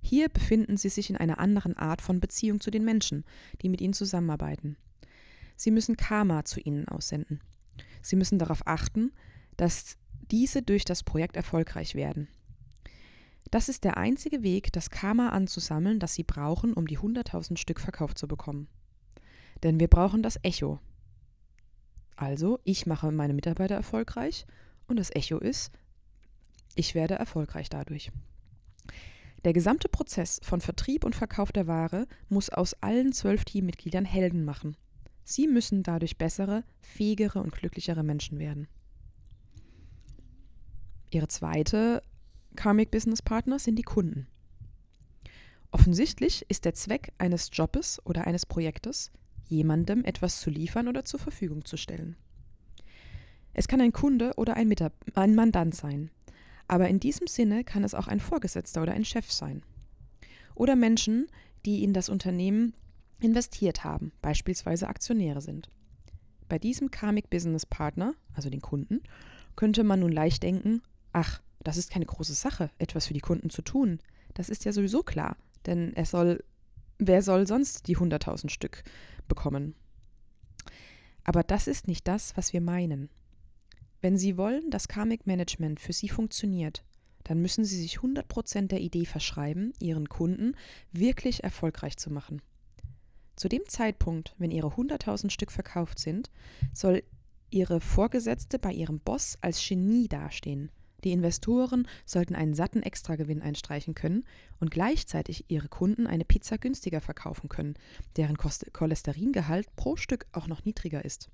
Hier 0.00 0.28
befinden 0.28 0.76
Sie 0.76 0.88
sich 0.88 1.10
in 1.10 1.16
einer 1.16 1.38
anderen 1.38 1.76
Art 1.76 2.00
von 2.02 2.20
Beziehung 2.20 2.60
zu 2.60 2.70
den 2.70 2.84
Menschen, 2.84 3.24
die 3.62 3.68
mit 3.68 3.80
Ihnen 3.80 3.92
zusammenarbeiten. 3.92 4.76
Sie 5.60 5.70
müssen 5.70 5.98
Karma 5.98 6.46
zu 6.46 6.58
ihnen 6.58 6.88
aussenden. 6.88 7.42
Sie 8.00 8.16
müssen 8.16 8.38
darauf 8.38 8.66
achten, 8.66 9.12
dass 9.58 9.98
diese 10.30 10.62
durch 10.62 10.86
das 10.86 11.02
Projekt 11.02 11.36
erfolgreich 11.36 11.94
werden. 11.94 12.28
Das 13.50 13.68
ist 13.68 13.84
der 13.84 13.98
einzige 13.98 14.42
Weg, 14.42 14.72
das 14.72 14.88
Karma 14.88 15.28
anzusammeln, 15.30 15.98
das 15.98 16.14
Sie 16.14 16.22
brauchen, 16.22 16.72
um 16.72 16.86
die 16.86 16.98
100.000 16.98 17.58
Stück 17.58 17.78
verkauft 17.78 18.16
zu 18.16 18.26
bekommen. 18.26 18.68
Denn 19.62 19.80
wir 19.80 19.88
brauchen 19.88 20.22
das 20.22 20.38
Echo. 20.42 20.78
Also, 22.16 22.58
ich 22.64 22.86
mache 22.86 23.12
meine 23.12 23.34
Mitarbeiter 23.34 23.74
erfolgreich 23.74 24.46
und 24.86 24.98
das 24.98 25.14
Echo 25.14 25.38
ist, 25.38 25.72
ich 26.74 26.94
werde 26.94 27.14
erfolgreich 27.16 27.68
dadurch. 27.68 28.12
Der 29.44 29.52
gesamte 29.54 29.88
Prozess 29.88 30.40
von 30.42 30.60
Vertrieb 30.60 31.04
und 31.04 31.14
Verkauf 31.14 31.50
der 31.50 31.66
Ware 31.66 32.06
muss 32.28 32.50
aus 32.50 32.74
allen 32.82 33.12
zwölf 33.12 33.44
Teammitgliedern 33.44 34.04
Helden 34.04 34.44
machen. 34.44 34.76
Sie 35.24 35.46
müssen 35.46 35.82
dadurch 35.82 36.18
bessere, 36.18 36.64
fähigere 36.80 37.40
und 37.40 37.52
glücklichere 37.52 38.02
Menschen 38.02 38.38
werden. 38.38 38.68
Ihre 41.10 41.28
zweite 41.28 42.02
Karmic 42.56 42.90
Business 42.90 43.22
Partner 43.22 43.58
sind 43.58 43.76
die 43.76 43.82
Kunden. 43.82 44.26
Offensichtlich 45.70 46.44
ist 46.48 46.64
der 46.64 46.74
Zweck 46.74 47.12
eines 47.18 47.50
Jobes 47.52 48.04
oder 48.04 48.26
eines 48.26 48.44
Projektes, 48.44 49.10
jemandem 49.46 50.04
etwas 50.04 50.40
zu 50.40 50.50
liefern 50.50 50.88
oder 50.88 51.04
zur 51.04 51.20
Verfügung 51.20 51.64
zu 51.64 51.76
stellen. 51.76 52.16
Es 53.52 53.68
kann 53.68 53.80
ein 53.80 53.92
Kunde 53.92 54.32
oder 54.36 54.54
ein, 54.54 54.68
Mitab 54.68 54.92
ein 55.14 55.34
Mandant 55.34 55.74
sein, 55.74 56.10
aber 56.70 56.88
in 56.88 57.00
diesem 57.00 57.26
Sinne 57.26 57.64
kann 57.64 57.82
es 57.82 57.94
auch 57.94 58.06
ein 58.06 58.20
Vorgesetzter 58.20 58.80
oder 58.80 58.92
ein 58.92 59.04
Chef 59.04 59.32
sein. 59.32 59.64
Oder 60.54 60.76
Menschen, 60.76 61.26
die 61.66 61.82
in 61.82 61.92
das 61.92 62.08
Unternehmen 62.08 62.74
investiert 63.18 63.82
haben, 63.82 64.12
beispielsweise 64.22 64.86
Aktionäre 64.86 65.40
sind. 65.40 65.68
Bei 66.48 66.60
diesem 66.60 66.92
Karmic 66.92 67.28
Business 67.28 67.66
Partner, 67.66 68.14
also 68.34 68.50
den 68.50 68.60
Kunden, 68.60 69.02
könnte 69.56 69.82
man 69.82 69.98
nun 69.98 70.12
leicht 70.12 70.44
denken, 70.44 70.80
ach, 71.12 71.42
das 71.58 71.76
ist 71.76 71.90
keine 71.90 72.06
große 72.06 72.34
Sache, 72.34 72.70
etwas 72.78 73.08
für 73.08 73.14
die 73.14 73.20
Kunden 73.20 73.50
zu 73.50 73.62
tun. 73.62 73.98
Das 74.34 74.48
ist 74.48 74.64
ja 74.64 74.72
sowieso 74.72 75.02
klar, 75.02 75.36
denn 75.66 75.92
er 75.94 76.06
soll, 76.06 76.44
wer 76.98 77.22
soll 77.22 77.48
sonst 77.48 77.88
die 77.88 77.96
100.000 77.96 78.48
Stück 78.48 78.84
bekommen? 79.26 79.74
Aber 81.24 81.42
das 81.42 81.66
ist 81.66 81.88
nicht 81.88 82.06
das, 82.06 82.36
was 82.36 82.52
wir 82.52 82.60
meinen. 82.60 83.10
Wenn 84.00 84.16
Sie 84.16 84.36
wollen, 84.36 84.70
dass 84.70 84.88
Karmic 84.88 85.26
Management 85.26 85.80
für 85.80 85.92
Sie 85.92 86.08
funktioniert, 86.08 86.84
dann 87.24 87.42
müssen 87.42 87.64
Sie 87.64 87.80
sich 87.80 87.98
100% 87.98 88.68
der 88.68 88.80
Idee 88.80 89.04
verschreiben, 89.04 89.72
Ihren 89.78 90.08
Kunden 90.08 90.56
wirklich 90.92 91.44
erfolgreich 91.44 91.96
zu 91.96 92.10
machen. 92.10 92.40
Zu 93.36 93.48
dem 93.48 93.62
Zeitpunkt, 93.66 94.34
wenn 94.38 94.50
Ihre 94.50 94.68
100.000 94.68 95.30
Stück 95.30 95.52
verkauft 95.52 95.98
sind, 95.98 96.30
soll 96.72 97.02
Ihre 97.50 97.80
Vorgesetzte 97.80 98.58
bei 98.58 98.72
Ihrem 98.72 99.00
Boss 99.00 99.36
als 99.42 99.66
Genie 99.66 100.08
dastehen. 100.08 100.70
Die 101.04 101.12
Investoren 101.12 101.86
sollten 102.04 102.34
einen 102.34 102.54
satten 102.54 102.82
Extragewinn 102.82 103.42
einstreichen 103.42 103.94
können 103.94 104.24
und 104.58 104.70
gleichzeitig 104.70 105.46
ihre 105.48 105.68
Kunden 105.68 106.06
eine 106.06 106.24
Pizza 106.24 106.58
günstiger 106.58 107.00
verkaufen 107.00 107.48
können, 107.48 107.74
deren 108.16 108.36
Cholesteringehalt 108.36 109.74
pro 109.76 109.96
Stück 109.96 110.26
auch 110.32 110.46
noch 110.46 110.64
niedriger 110.64 111.04
ist. 111.04 111.30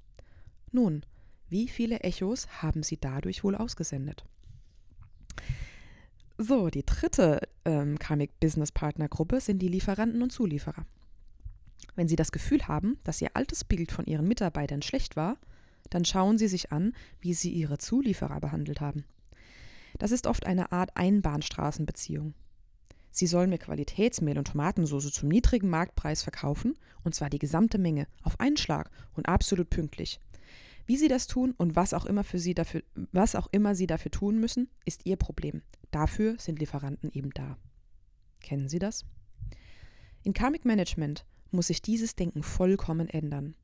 Nun, 0.71 1.05
wie 1.49 1.69
viele 1.69 2.01
Echos 2.01 2.49
haben 2.63 2.83
Sie 2.83 2.99
dadurch 2.99 3.45
wohl 3.45 3.55
ausgesendet? 3.55 4.25
So, 6.39 6.69
die 6.69 6.85
dritte 6.85 7.41
ähm, 7.65 7.99
Karmic 7.99 8.39
Business 8.41 8.71
Partner 8.71 9.09
Gruppe 9.09 9.41
sind 9.41 9.61
die 9.61 9.69
Lieferanten 9.69 10.23
und 10.23 10.33
Zulieferer. 10.33 10.85
Wenn 11.95 12.09
Sie 12.09 12.17
das 12.17 12.31
Gefühl 12.31 12.69
haben, 12.69 12.99
dass 13.05 13.23
Ihr 13.23 13.31
altes 13.35 13.65
Bild 13.65 13.91
von 13.91 14.05
Ihren 14.05 14.29
Mitarbeitern 14.29 14.83
schlecht 14.83 15.17
war, 15.17 15.39
dann 15.89 16.05
schauen 16.05 16.37
Sie 16.37 16.49
sich 16.49 16.73
an, 16.73 16.93
wie 17.21 17.33
Sie 17.33 17.51
Ihre 17.51 17.79
Zulieferer 17.79 18.41
behandelt 18.41 18.81
haben. 18.81 19.05
Das 19.99 20.11
ist 20.11 20.27
oft 20.27 20.45
eine 20.45 20.73
Art 20.73 20.91
Einbahnstraßenbeziehung. 20.95 22.35
Sie 23.11 23.27
sollen 23.27 23.49
mir 23.49 23.57
Qualitätsmehl 23.57 24.37
und 24.37 24.49
Tomatensauce 24.49 25.11
zum 25.11 25.31
niedrigen 25.31 25.71
Marktpreis 25.71 26.23
verkaufen, 26.23 26.75
und 27.03 27.15
zwar 27.15 27.31
die 27.31 27.39
gesamte 27.39 27.79
Menge, 27.79 28.09
auf 28.23 28.39
einen 28.41 28.59
Schlag 28.59 28.91
und 29.15 29.27
absolut 29.27 29.71
pünktlich. 29.71 30.21
Wie 30.87 30.97
sie 30.97 31.09
das 31.09 31.27
tun 31.27 31.53
und 31.57 31.75
was 31.75 31.93
auch 31.93 32.07
immer 32.07 32.23
für 32.23 32.39
sie 32.39 32.55
dafür, 32.55 32.83
was 33.13 33.35
auch 33.35 33.49
immer 33.51 33.75
sie 33.75 33.89
dafür 33.89 34.13
tun 34.13 34.39
müssen, 34.39 34.69
ist 34.85 35.05
ihr 35.05 35.17
Problem. 35.17 35.63
Dafür 35.91 36.37
sind 36.39 36.61
Lieferanten 36.61 37.11
eben 37.13 37.31
da. 37.31 37.59
Kennen 38.41 38.69
Sie 38.69 38.79
das? 38.79 39.05
In 40.23 40.33
Karmic 40.33 40.65
Management 40.65 41.27
muss 41.51 41.69
sich 41.69 41.83
dieses 41.83 42.15
Denken 42.15 42.43
vollkommen 42.43 43.09
ändern. 43.09 43.57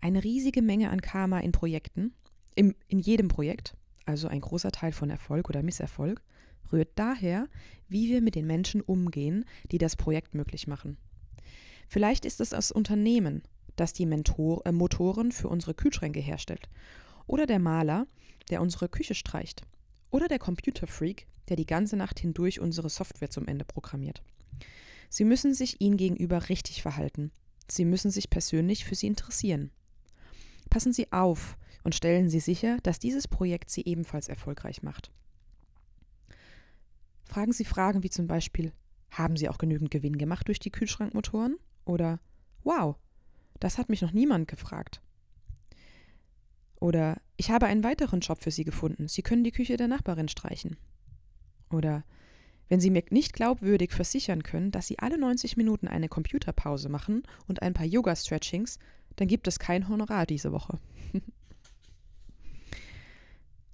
Eine 0.00 0.24
riesige 0.24 0.62
Menge 0.62 0.90
an 0.90 1.00
Karma 1.00 1.40
in 1.40 1.52
Projekten, 1.52 2.12
im, 2.54 2.74
in 2.88 2.98
jedem 2.98 3.28
Projekt, 3.28 3.76
also 4.04 4.28
ein 4.28 4.40
großer 4.40 4.72
Teil 4.72 4.92
von 4.92 5.10
Erfolg 5.10 5.48
oder 5.48 5.62
Misserfolg, 5.62 6.22
rührt 6.72 6.90
daher, 6.94 7.48
wie 7.88 8.08
wir 8.08 8.20
mit 8.20 8.34
den 8.34 8.46
Menschen 8.46 8.80
umgehen, 8.80 9.44
die 9.70 9.78
das 9.78 9.96
Projekt 9.96 10.34
möglich 10.34 10.66
machen. 10.66 10.96
Vielleicht 11.88 12.24
ist 12.24 12.40
es 12.40 12.50
das 12.50 12.70
Unternehmen, 12.70 13.42
das 13.80 13.92
die 13.92 14.06
Mentor 14.06 14.64
äh, 14.66 14.72
Motoren 14.72 15.32
für 15.32 15.48
unsere 15.48 15.74
Kühlschränke 15.74 16.20
herstellt. 16.20 16.68
Oder 17.26 17.46
der 17.46 17.58
Maler, 17.58 18.06
der 18.50 18.60
unsere 18.60 18.88
Küche 18.88 19.14
streicht. 19.14 19.62
Oder 20.10 20.28
der 20.28 20.38
Computerfreak, 20.38 21.26
der 21.48 21.56
die 21.56 21.66
ganze 21.66 21.96
Nacht 21.96 22.20
hindurch 22.20 22.60
unsere 22.60 22.90
Software 22.90 23.30
zum 23.30 23.46
Ende 23.46 23.64
programmiert. 23.64 24.22
Sie 25.08 25.24
müssen 25.24 25.54
sich 25.54 25.80
ihnen 25.80 25.96
gegenüber 25.96 26.48
richtig 26.48 26.82
verhalten. 26.82 27.32
Sie 27.68 27.84
müssen 27.84 28.10
sich 28.10 28.30
persönlich 28.30 28.84
für 28.84 28.94
sie 28.94 29.06
interessieren. 29.06 29.70
Passen 30.68 30.92
Sie 30.92 31.10
auf 31.12 31.56
und 31.82 31.94
stellen 31.94 32.28
Sie 32.28 32.40
sicher, 32.40 32.78
dass 32.82 32.98
dieses 32.98 33.26
Projekt 33.26 33.70
Sie 33.70 33.84
ebenfalls 33.84 34.28
erfolgreich 34.28 34.82
macht. 34.82 35.10
Fragen 37.24 37.52
Sie 37.52 37.64
Fragen 37.64 38.02
wie 38.02 38.10
zum 38.10 38.26
Beispiel, 38.26 38.72
haben 39.10 39.36
Sie 39.36 39.48
auch 39.48 39.58
genügend 39.58 39.90
Gewinn 39.90 40.18
gemacht 40.18 40.46
durch 40.48 40.58
die 40.58 40.70
Kühlschrankmotoren? 40.70 41.56
Oder, 41.84 42.20
wow, 42.62 42.96
das 43.60 43.78
hat 43.78 43.88
mich 43.88 44.02
noch 44.02 44.12
niemand 44.12 44.48
gefragt. 44.48 45.00
Oder 46.80 47.20
ich 47.36 47.50
habe 47.50 47.66
einen 47.66 47.84
weiteren 47.84 48.20
Job 48.20 48.38
für 48.38 48.50
Sie 48.50 48.64
gefunden. 48.64 49.06
Sie 49.06 49.22
können 49.22 49.44
die 49.44 49.52
Küche 49.52 49.76
der 49.76 49.88
Nachbarin 49.88 50.28
streichen. 50.28 50.76
Oder 51.70 52.04
wenn 52.68 52.80
Sie 52.80 52.90
mir 52.90 53.04
nicht 53.10 53.34
glaubwürdig 53.34 53.92
versichern 53.92 54.42
können, 54.42 54.70
dass 54.70 54.86
Sie 54.86 54.98
alle 54.98 55.18
90 55.18 55.56
Minuten 55.56 55.88
eine 55.88 56.08
Computerpause 56.08 56.88
machen 56.88 57.22
und 57.46 57.62
ein 57.62 57.74
paar 57.74 57.86
Yoga-Stretchings, 57.86 58.78
dann 59.16 59.28
gibt 59.28 59.46
es 59.46 59.58
kein 59.58 59.88
Honorar 59.88 60.24
diese 60.24 60.52
Woche. 60.52 60.78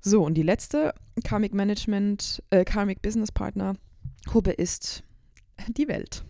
so, 0.01 0.25
und 0.25 0.35
die 0.35 0.43
letzte 0.43 0.95
Karmic 1.23 1.55
Management, 1.55 2.43
äh, 2.51 2.65
Karmic 2.65 3.03
Business 3.03 3.31
Partner 3.31 3.77
Gruppe 4.25 4.51
ist 4.51 5.05
die 5.69 5.89
Welt. 5.89 6.25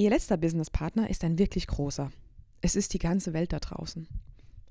Ihr 0.00 0.08
letzter 0.08 0.38
Businesspartner 0.38 1.10
ist 1.10 1.24
ein 1.24 1.38
wirklich 1.38 1.66
großer. 1.66 2.10
Es 2.62 2.74
ist 2.74 2.94
die 2.94 2.98
ganze 2.98 3.34
Welt 3.34 3.52
da 3.52 3.58
draußen. 3.58 4.08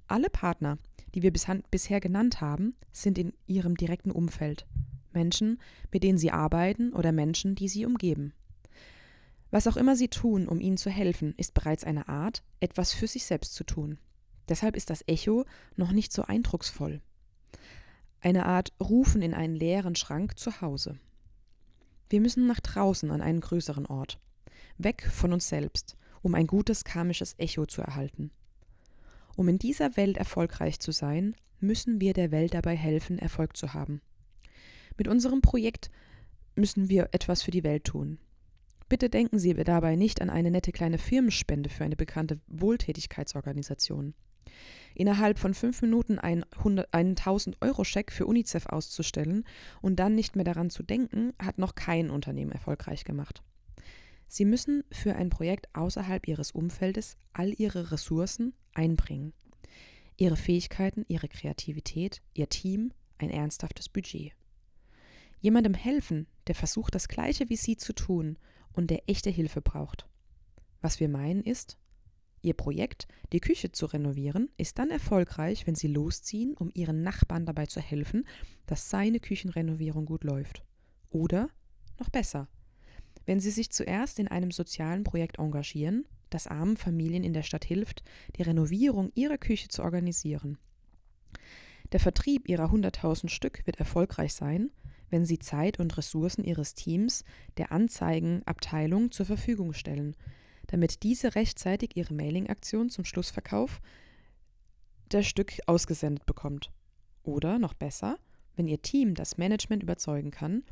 Alle 0.07 0.27
Partner, 0.27 0.79
die 1.13 1.21
wir 1.21 1.31
bisher 1.31 1.99
genannt 1.99 2.41
haben, 2.41 2.73
sind 2.91 3.19
in 3.19 3.33
ihrem 3.45 3.77
direkten 3.77 4.09
Umfeld. 4.09 4.65
Menschen, 5.13 5.59
mit 5.91 6.01
denen 6.01 6.17
sie 6.17 6.31
arbeiten 6.31 6.93
oder 6.93 7.11
Menschen, 7.11 7.53
die 7.53 7.67
sie 7.67 7.85
umgeben. 7.85 8.33
Was 9.51 9.67
auch 9.67 9.77
immer 9.77 9.95
sie 9.95 10.07
tun, 10.07 10.47
um 10.47 10.59
ihnen 10.59 10.77
zu 10.77 10.89
helfen, 10.89 11.35
ist 11.37 11.53
bereits 11.53 11.83
eine 11.83 12.07
Art, 12.09 12.41
etwas 12.59 12.91
für 12.91 13.05
sich 13.05 13.25
selbst 13.25 13.53
zu 13.53 13.63
tun. 13.63 13.99
Deshalb 14.47 14.75
ist 14.75 14.89
das 14.89 15.03
Echo 15.05 15.45
noch 15.75 15.91
nicht 15.91 16.11
so 16.11 16.23
eindrucksvoll. 16.23 17.01
Eine 18.19 18.47
Art 18.47 18.73
Rufen 18.81 19.21
in 19.21 19.35
einen 19.35 19.53
leeren 19.53 19.95
Schrank 19.95 20.39
zu 20.39 20.61
Hause. 20.61 20.97
Wir 22.09 22.19
müssen 22.19 22.47
nach 22.47 22.61
draußen 22.61 23.11
an 23.11 23.21
einen 23.21 23.41
größeren 23.41 23.85
Ort 23.85 24.19
weg 24.77 25.07
von 25.11 25.33
uns 25.33 25.47
selbst, 25.49 25.95
um 26.21 26.35
ein 26.35 26.47
gutes 26.47 26.83
karmisches 26.83 27.35
Echo 27.37 27.65
zu 27.65 27.81
erhalten. 27.81 28.31
Um 29.35 29.47
in 29.47 29.59
dieser 29.59 29.95
Welt 29.95 30.17
erfolgreich 30.17 30.79
zu 30.79 30.91
sein, 30.91 31.35
müssen 31.59 32.01
wir 32.01 32.13
der 32.13 32.31
Welt 32.31 32.53
dabei 32.53 32.75
helfen, 32.75 33.19
Erfolg 33.19 33.55
zu 33.55 33.73
haben. 33.73 34.01
Mit 34.97 35.07
unserem 35.07 35.41
Projekt 35.41 35.89
müssen 36.55 36.89
wir 36.89 37.09
etwas 37.11 37.41
für 37.41 37.51
die 37.51 37.63
Welt 37.63 37.85
tun. 37.85 38.19
Bitte 38.89 39.09
denken 39.09 39.37
Sie 39.37 39.53
dabei 39.53 39.95
nicht 39.95 40.21
an 40.21 40.29
eine 40.29 40.51
nette 40.51 40.71
kleine 40.71 40.97
Firmenspende 40.97 41.69
für 41.69 41.83
eine 41.83 41.95
bekannte 41.95 42.39
Wohltätigkeitsorganisation. 42.47 44.15
Innerhalb 44.95 45.37
von 45.37 45.53
fünf 45.53 45.81
Minuten 45.81 46.17
einen, 46.17 46.43
1000-Euro-Scheck 46.51 48.11
für 48.11 48.25
UNICEF 48.25 48.65
auszustellen 48.65 49.45
und 49.81 49.97
dann 49.97 50.15
nicht 50.15 50.35
mehr 50.35 50.43
daran 50.45 50.71
zu 50.71 50.83
denken, 50.83 51.33
hat 51.39 51.59
noch 51.59 51.75
kein 51.75 52.09
Unternehmen 52.09 52.51
erfolgreich 52.51 53.05
gemacht. 53.05 53.43
Sie 54.29 54.45
müssen 54.45 54.83
für 54.91 55.15
ein 55.15 55.31
Projekt 55.31 55.67
außerhalb 55.75 56.27
Ihres 56.27 56.51
Umfeldes 56.51 57.17
all 57.33 57.51
Ihre 57.59 57.91
Ressourcen 57.91 58.53
einbringen. 58.73 59.33
Ihre 60.17 60.35
Fähigkeiten, 60.37 61.03
Ihre 61.07 61.27
Kreativität, 61.27 62.21
Ihr 62.35 62.47
Team, 62.47 62.93
ein 63.17 63.31
ernsthaftes 63.31 63.89
Budget. 63.89 64.33
Jemandem 65.41 65.73
helfen, 65.73 66.27
der 66.45 66.53
versucht, 66.53 66.93
das 66.93 67.07
Gleiche 67.07 67.49
wie 67.49 67.55
Sie 67.55 67.75
zu 67.75 67.91
tun 67.93 68.37
und 68.71 68.91
der 68.91 69.09
echte 69.09 69.31
Hilfe 69.31 69.61
braucht. 69.61 70.07
Was 70.79 70.99
wir 70.99 71.09
meinen 71.09 71.43
ist, 71.43 71.77
Ihr 72.43 72.53
Projekt, 72.53 73.07
die 73.33 73.41
Küche 73.41 73.71
zu 73.71 73.87
renovieren, 73.87 74.49
ist 74.57 74.77
dann 74.77 74.91
erfolgreich, 74.91 75.65
wenn 75.65 75.75
Sie 75.75 75.87
losziehen, 75.87 76.53
um 76.53 76.69
Ihren 76.73 77.01
Nachbarn 77.01 77.47
dabei 77.47 77.65
zu 77.65 77.81
helfen, 77.81 78.27
dass 78.67 78.91
seine 78.91 79.19
Küchenrenovierung 79.19 80.05
gut 80.05 80.23
läuft. 80.23 80.63
Oder, 81.09 81.49
noch 81.97 82.09
besser, 82.09 82.47
wenn 83.25 83.39
Sie 83.39 83.51
sich 83.51 83.71
zuerst 83.71 84.19
in 84.19 84.27
einem 84.27 84.51
sozialen 84.51 85.03
Projekt 85.03 85.39
engagieren, 85.39 86.05
das 86.29 86.47
armen 86.47 86.77
Familien 86.77 87.23
in 87.23 87.33
der 87.33 87.43
Stadt 87.43 87.65
hilft, 87.65 88.03
die 88.37 88.43
Renovierung 88.43 89.11
ihrer 89.15 89.37
Küche 89.37 89.67
zu 89.67 89.81
organisieren. 89.83 90.57
Der 91.91 91.99
Vertrieb 91.99 92.47
ihrer 92.47 92.71
100.000 92.71 93.29
Stück 93.29 93.65
wird 93.65 93.77
erfolgreich 93.77 94.33
sein, 94.33 94.71
wenn 95.09 95.25
Sie 95.25 95.39
Zeit 95.39 95.79
und 95.79 95.97
Ressourcen 95.97 96.43
Ihres 96.43 96.75
Teams 96.75 97.23
der 97.57 97.71
Anzeigenabteilung 97.71 99.11
zur 99.11 99.25
Verfügung 99.25 99.73
stellen, 99.73 100.15
damit 100.67 101.01
diese 101.01 101.33
rechtzeitig 101.33 101.97
ihre 101.97 102.13
Mailing-Aktion 102.13 102.89
zum 102.89 103.05
Schlussverkauf 103.05 103.81
der 105.11 105.23
Stück 105.23 105.53
ausgesendet 105.65 106.27
bekommt. 106.27 106.71
Oder 107.23 107.57
noch 107.57 107.73
besser, 107.73 108.19
wenn 108.55 108.67
Ihr 108.67 108.81
Team 108.83 109.15
das 109.15 109.37
Management 109.37 109.81
überzeugen 109.81 110.29
kann, 110.29 110.63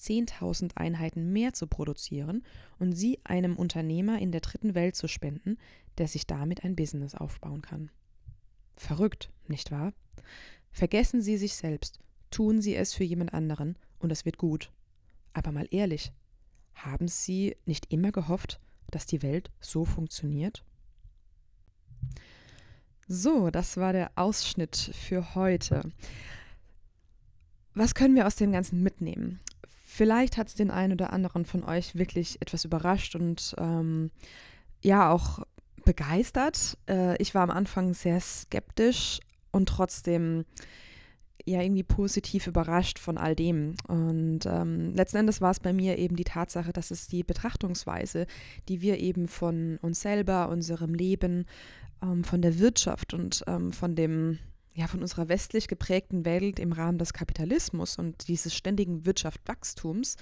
10.000 0.00 0.76
Einheiten 0.76 1.32
mehr 1.32 1.52
zu 1.52 1.66
produzieren 1.66 2.42
und 2.78 2.92
sie 2.92 3.20
einem 3.24 3.56
Unternehmer 3.56 4.18
in 4.18 4.32
der 4.32 4.40
dritten 4.40 4.74
Welt 4.74 4.96
zu 4.96 5.08
spenden, 5.08 5.58
der 5.98 6.08
sich 6.08 6.26
damit 6.26 6.64
ein 6.64 6.76
Business 6.76 7.14
aufbauen 7.14 7.62
kann. 7.62 7.90
Verrückt, 8.76 9.30
nicht 9.46 9.70
wahr? 9.70 9.92
Vergessen 10.72 11.20
Sie 11.20 11.36
sich 11.36 11.54
selbst, 11.54 11.98
tun 12.30 12.62
Sie 12.62 12.74
es 12.74 12.94
für 12.94 13.04
jemand 13.04 13.34
anderen 13.34 13.76
und 13.98 14.10
es 14.10 14.24
wird 14.24 14.38
gut. 14.38 14.72
Aber 15.32 15.52
mal 15.52 15.66
ehrlich, 15.70 16.12
haben 16.74 17.08
Sie 17.08 17.56
nicht 17.66 17.92
immer 17.92 18.12
gehofft, 18.12 18.60
dass 18.90 19.06
die 19.06 19.22
Welt 19.22 19.50
so 19.60 19.84
funktioniert? 19.84 20.64
So, 23.06 23.50
das 23.50 23.76
war 23.76 23.92
der 23.92 24.12
Ausschnitt 24.14 24.76
für 24.94 25.34
heute. 25.34 25.82
Was 27.74 27.94
können 27.94 28.14
wir 28.14 28.26
aus 28.26 28.36
dem 28.36 28.52
Ganzen 28.52 28.82
mitnehmen? 28.82 29.40
Vielleicht 29.92 30.36
hat 30.36 30.46
es 30.46 30.54
den 30.54 30.70
einen 30.70 30.92
oder 30.92 31.12
anderen 31.12 31.44
von 31.44 31.64
euch 31.64 31.96
wirklich 31.96 32.40
etwas 32.40 32.64
überrascht 32.64 33.16
und 33.16 33.56
ähm, 33.58 34.12
ja 34.82 35.10
auch 35.10 35.40
begeistert. 35.84 36.78
Äh, 36.88 37.20
ich 37.20 37.34
war 37.34 37.42
am 37.42 37.50
Anfang 37.50 37.92
sehr 37.92 38.20
skeptisch 38.20 39.18
und 39.50 39.68
trotzdem 39.68 40.44
ja 41.44 41.60
irgendwie 41.60 41.82
positiv 41.82 42.46
überrascht 42.46 43.00
von 43.00 43.18
all 43.18 43.34
dem. 43.34 43.74
Und 43.88 44.46
ähm, 44.46 44.94
letzten 44.94 45.16
Endes 45.16 45.40
war 45.40 45.50
es 45.50 45.58
bei 45.58 45.72
mir 45.72 45.98
eben 45.98 46.14
die 46.14 46.22
Tatsache, 46.22 46.72
dass 46.72 46.92
es 46.92 47.08
die 47.08 47.24
Betrachtungsweise, 47.24 48.28
die 48.68 48.82
wir 48.82 49.00
eben 49.00 49.26
von 49.26 49.78
uns 49.82 50.02
selber, 50.02 50.50
unserem 50.50 50.94
Leben, 50.94 51.46
ähm, 52.00 52.22
von 52.22 52.42
der 52.42 52.60
Wirtschaft 52.60 53.12
und 53.12 53.42
ähm, 53.48 53.72
von 53.72 53.96
dem 53.96 54.38
ja, 54.74 54.86
von 54.86 55.00
unserer 55.00 55.28
westlich 55.28 55.68
geprägten 55.68 56.24
Welt 56.24 56.58
im 56.58 56.72
Rahmen 56.72 56.98
des 56.98 57.12
Kapitalismus 57.12 57.98
und 57.98 58.28
dieses 58.28 58.54
ständigen 58.54 59.04
Wirtschaftswachstums 59.04 60.16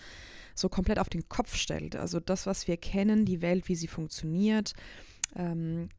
so 0.55 0.69
komplett 0.69 0.99
auf 0.99 1.09
den 1.09 1.29
Kopf 1.29 1.55
stellt. 1.55 1.97
Also 1.97 2.19
das, 2.19 2.47
was 2.47 2.67
wir 2.67 2.77
kennen, 2.77 3.25
die 3.25 3.43
Welt, 3.43 3.69
wie 3.69 3.77
sie 3.77 3.89
funktioniert, 3.89 4.73
ähm, 5.37 5.91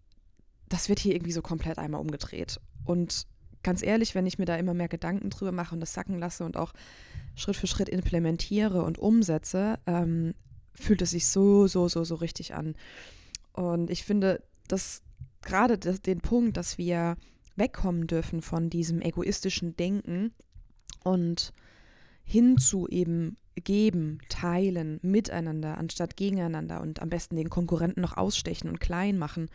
das 0.67 0.89
wird 0.89 0.99
hier 0.99 1.15
irgendwie 1.15 1.31
so 1.31 1.41
komplett 1.41 1.77
einmal 1.77 2.01
umgedreht. 2.01 2.59
Und 2.85 3.27
ganz 3.63 3.83
ehrlich, 3.83 4.15
wenn 4.15 4.25
ich 4.25 4.39
mir 4.39 4.45
da 4.45 4.55
immer 4.55 4.73
mehr 4.73 4.87
Gedanken 4.87 5.29
drüber 5.29 5.51
mache 5.51 5.75
und 5.75 5.81
das 5.81 5.93
sacken 5.93 6.19
lasse 6.19 6.43
und 6.43 6.57
auch 6.57 6.73
Schritt 7.35 7.55
für 7.55 7.67
Schritt 7.67 7.89
implementiere 7.89 8.83
und 8.83 8.97
umsetze, 8.97 9.79
ähm, 9.85 10.33
fühlt 10.73 11.01
es 11.01 11.11
sich 11.11 11.27
so, 11.27 11.67
so, 11.67 11.87
so, 11.87 12.03
so 12.03 12.15
richtig 12.15 12.53
an. 12.53 12.75
Und 13.53 13.89
ich 13.89 14.03
finde, 14.03 14.43
dass 14.67 15.01
gerade 15.41 15.77
den 15.77 16.21
Punkt, 16.21 16.57
dass 16.57 16.77
wir 16.77 17.17
wegkommen 17.59 18.07
dürfen 18.07 18.41
von 18.41 18.69
diesem 18.69 19.01
egoistischen 19.01 19.75
Denken 19.75 20.33
und 21.03 21.53
hin 22.23 22.57
zu 22.57 22.87
eben 22.87 23.37
geben, 23.55 24.19
teilen, 24.29 24.99
miteinander, 25.01 25.77
anstatt 25.77 26.15
gegeneinander 26.15 26.81
und 26.81 27.01
am 27.01 27.09
besten 27.09 27.35
den 27.35 27.49
Konkurrenten 27.49 28.01
noch 28.01 28.17
ausstechen 28.17 28.69
und 28.69 28.79
klein 28.79 29.17
machen. 29.17 29.49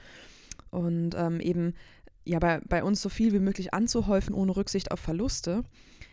Und 0.70 1.14
ähm, 1.16 1.40
eben 1.40 1.74
ja 2.24 2.38
bei, 2.38 2.60
bei 2.68 2.82
uns 2.82 3.00
so 3.00 3.08
viel 3.08 3.32
wie 3.32 3.38
möglich 3.38 3.74
anzuhäufen, 3.74 4.34
ohne 4.34 4.56
Rücksicht 4.56 4.90
auf 4.90 5.00
Verluste, 5.00 5.62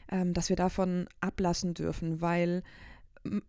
ähm, 0.09 0.33
dass 0.33 0.49
wir 0.49 0.55
davon 0.55 1.07
ablassen 1.19 1.73
dürfen, 1.73 2.21
weil, 2.21 2.63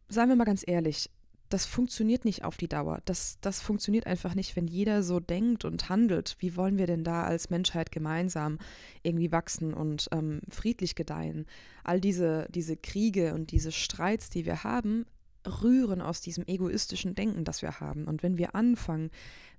seien 0.08 0.28
wir 0.28 0.37
mal 0.37 0.44
ganz 0.44 0.64
ehrlich, 0.66 1.11
das 1.53 1.67
funktioniert 1.67 2.25
nicht 2.25 2.45
auf 2.45 2.57
die 2.57 2.69
Dauer. 2.69 3.01
Das, 3.05 3.37
das 3.43 3.61
funktioniert 3.61 4.07
einfach 4.07 4.35
nicht, 4.35 4.57
wenn 4.57 4.67
jeder 4.67 5.03
so 5.03 5.21
denkt 5.21 5.65
und 5.65 5.91
handelt. 5.91 6.37
Wie 6.38 6.57
wollen 6.57 6.79
wir 6.79 6.87
denn 6.87 7.05
da 7.05 7.25
als 7.25 7.51
Menschheit 7.51 7.93
gemeinsam 7.93 8.59
irgendwie 9.03 9.33
wachsen 9.33 9.75
und 9.75 10.09
ähm, 10.12 10.41
friedlich 10.51 10.95
gedeihen? 10.95 11.47
All 11.85 12.01
diese, 12.01 12.47
diese 12.51 12.77
Kriege 12.77 13.35
und 13.35 13.51
diese 13.51 13.71
Streits, 13.71 14.31
die 14.31 14.47
wir 14.47 14.65
haben, 14.65 15.05
rühren 15.47 16.01
aus 16.01 16.21
diesem 16.21 16.45
egoistischen 16.47 17.15
Denken, 17.15 17.45
das 17.45 17.61
wir 17.61 17.81
haben. 17.81 18.05
Und 18.05 18.23
wenn 18.23 18.38
wir 18.38 18.55
anfangen, 18.55 19.11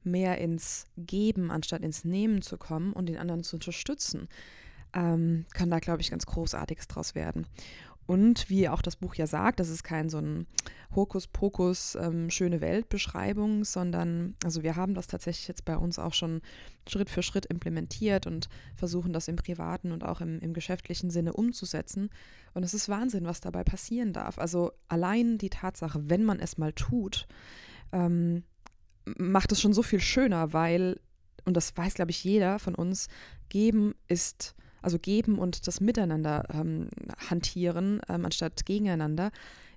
mehr 0.03 0.39
ins 0.39 0.85
Geben 0.97 1.51
anstatt 1.51 1.83
ins 1.83 2.03
Nehmen 2.03 2.41
zu 2.41 2.57
kommen 2.57 2.93
und 2.93 3.07
den 3.07 3.17
anderen 3.17 3.43
zu 3.43 3.57
unterstützen, 3.57 4.27
ähm, 4.93 5.45
kann 5.53 5.69
da, 5.69 5.79
glaube 5.79 6.01
ich, 6.01 6.11
ganz 6.11 6.25
Großartiges 6.25 6.87
draus 6.87 7.15
werden. 7.15 7.45
Und 8.05 8.49
wie 8.49 8.67
auch 8.67 8.81
das 8.81 8.97
Buch 8.97 9.15
ja 9.15 9.27
sagt, 9.27 9.59
das 9.59 9.69
ist 9.69 9.83
kein 9.83 10.09
so 10.09 10.17
ein 10.17 10.45
Hokuspokus, 10.93 11.95
ähm, 11.95 12.29
schöne 12.29 12.59
Weltbeschreibung, 12.59 13.63
sondern, 13.63 14.35
also 14.43 14.61
wir 14.61 14.75
haben 14.75 14.93
das 14.93 15.07
tatsächlich 15.07 15.47
jetzt 15.47 15.65
bei 15.65 15.77
uns 15.77 15.99
auch 15.99 16.13
schon 16.13 16.41
Schritt 16.87 17.09
für 17.09 17.23
Schritt 17.23 17.45
implementiert 17.45 18.27
und 18.27 18.49
versuchen 18.75 19.13
das 19.13 19.27
im 19.27 19.37
privaten 19.37 19.91
und 19.91 20.03
auch 20.03 20.21
im, 20.21 20.39
im 20.39 20.53
geschäftlichen 20.53 21.09
Sinne 21.09 21.33
umzusetzen. 21.33 22.09
Und 22.53 22.63
es 22.63 22.73
ist 22.73 22.89
Wahnsinn, 22.89 23.25
was 23.25 23.39
dabei 23.39 23.63
passieren 23.63 24.11
darf. 24.11 24.37
Also 24.37 24.73
allein 24.89 25.37
die 25.37 25.49
Tatsache, 25.49 26.01
wenn 26.09 26.25
man 26.25 26.39
es 26.39 26.57
mal 26.57 26.73
tut, 26.73 27.27
ähm, 27.93 28.43
macht 29.17 29.51
es 29.51 29.61
schon 29.61 29.73
so 29.73 29.81
viel 29.81 30.01
schöner, 30.01 30.53
weil, 30.53 30.99
und 31.45 31.55
das 31.55 31.75
weiß, 31.75 31.93
glaube 31.93 32.11
ich, 32.11 32.23
jeder 32.23 32.59
von 32.59 32.75
uns, 32.75 33.07
geben 33.49 33.95
ist 34.07 34.55
also 34.83 34.99
geben 34.99 35.39
und 35.39 35.67
das 35.67 35.81
Miteinander 35.81 36.45
ähm, 36.53 36.89
hantieren, 37.29 38.01
ähm, 38.09 38.25
anstatt 38.25 38.65
gegeneinander, 38.65 39.31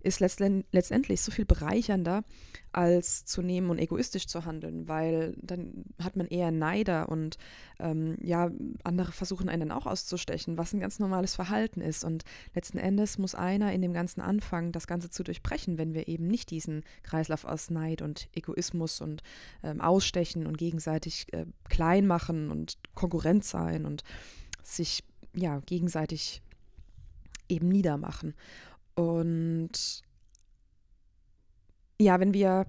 ist 0.07 0.21
letztendlich 0.21 1.21
so 1.21 1.33
viel 1.33 1.45
bereichernder, 1.45 2.23
als 2.71 3.25
zu 3.25 3.43
nehmen 3.43 3.71
und 3.71 3.79
egoistisch 3.79 4.27
zu 4.29 4.45
handeln, 4.45 4.87
weil 4.87 5.35
dann 5.41 5.85
hat 6.01 6.15
man 6.15 6.29
eher 6.29 6.53
Neider 6.53 7.09
und 7.09 7.39
ähm, 7.81 8.17
ja, 8.23 8.51
andere 8.85 9.11
versuchen 9.11 9.49
einen 9.49 9.69
dann 9.69 9.77
auch 9.77 9.87
auszustechen, 9.87 10.59
was 10.59 10.73
ein 10.73 10.81
ganz 10.81 11.01
normales 11.01 11.35
Verhalten 11.35 11.81
ist. 11.81 12.05
Und 12.05 12.25
letzten 12.55 12.79
Endes 12.79 13.19
muss 13.19 13.35
einer 13.35 13.73
in 13.73 13.83
dem 13.83 13.95
Ganzen 13.95 14.21
anfangen, 14.21 14.71
das 14.71 14.87
Ganze 14.87 15.11
zu 15.11 15.25
durchbrechen, 15.25 15.77
wenn 15.77 15.95
wir 15.95 16.07
eben 16.07 16.29
nicht 16.29 16.51
diesen 16.51 16.85
Kreislauf 17.03 17.45
aus 17.45 17.71
Neid 17.71 18.01
und 18.01 18.29
Egoismus 18.33 19.01
und 19.01 19.23
ähm, 19.65 19.81
Ausstechen 19.81 20.47
und 20.47 20.57
gegenseitig 20.57 21.33
äh, 21.33 21.47
klein 21.69 22.07
machen 22.07 22.51
und 22.51 22.79
Konkurrent 22.95 23.45
sein 23.45 23.87
und 23.87 24.05
sich 24.75 25.05
ja 25.35 25.61
gegenseitig 25.61 26.43
eben 27.49 27.69
niedermachen. 27.69 28.35
Und 28.95 30.03
ja, 31.99 32.21
wenn 32.21 32.35
wir 32.35 32.67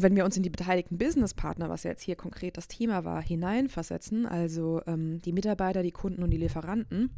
wenn 0.00 0.14
wir 0.14 0.24
uns 0.24 0.36
in 0.36 0.44
die 0.44 0.50
beteiligten 0.50 0.96
Businesspartner, 0.96 1.68
was 1.68 1.82
ja 1.82 1.90
jetzt 1.90 2.02
hier 2.02 2.14
konkret 2.16 2.56
das 2.56 2.68
Thema 2.68 3.04
war, 3.04 3.20
hineinversetzen, 3.20 4.26
also 4.26 4.80
ähm, 4.86 5.20
die 5.22 5.32
Mitarbeiter, 5.32 5.82
die 5.82 5.90
Kunden 5.90 6.22
und 6.22 6.30
die 6.30 6.36
Lieferanten, 6.36 7.10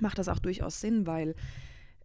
macht 0.00 0.18
das 0.18 0.28
auch 0.28 0.40
durchaus 0.40 0.80
Sinn, 0.80 1.06
weil 1.06 1.34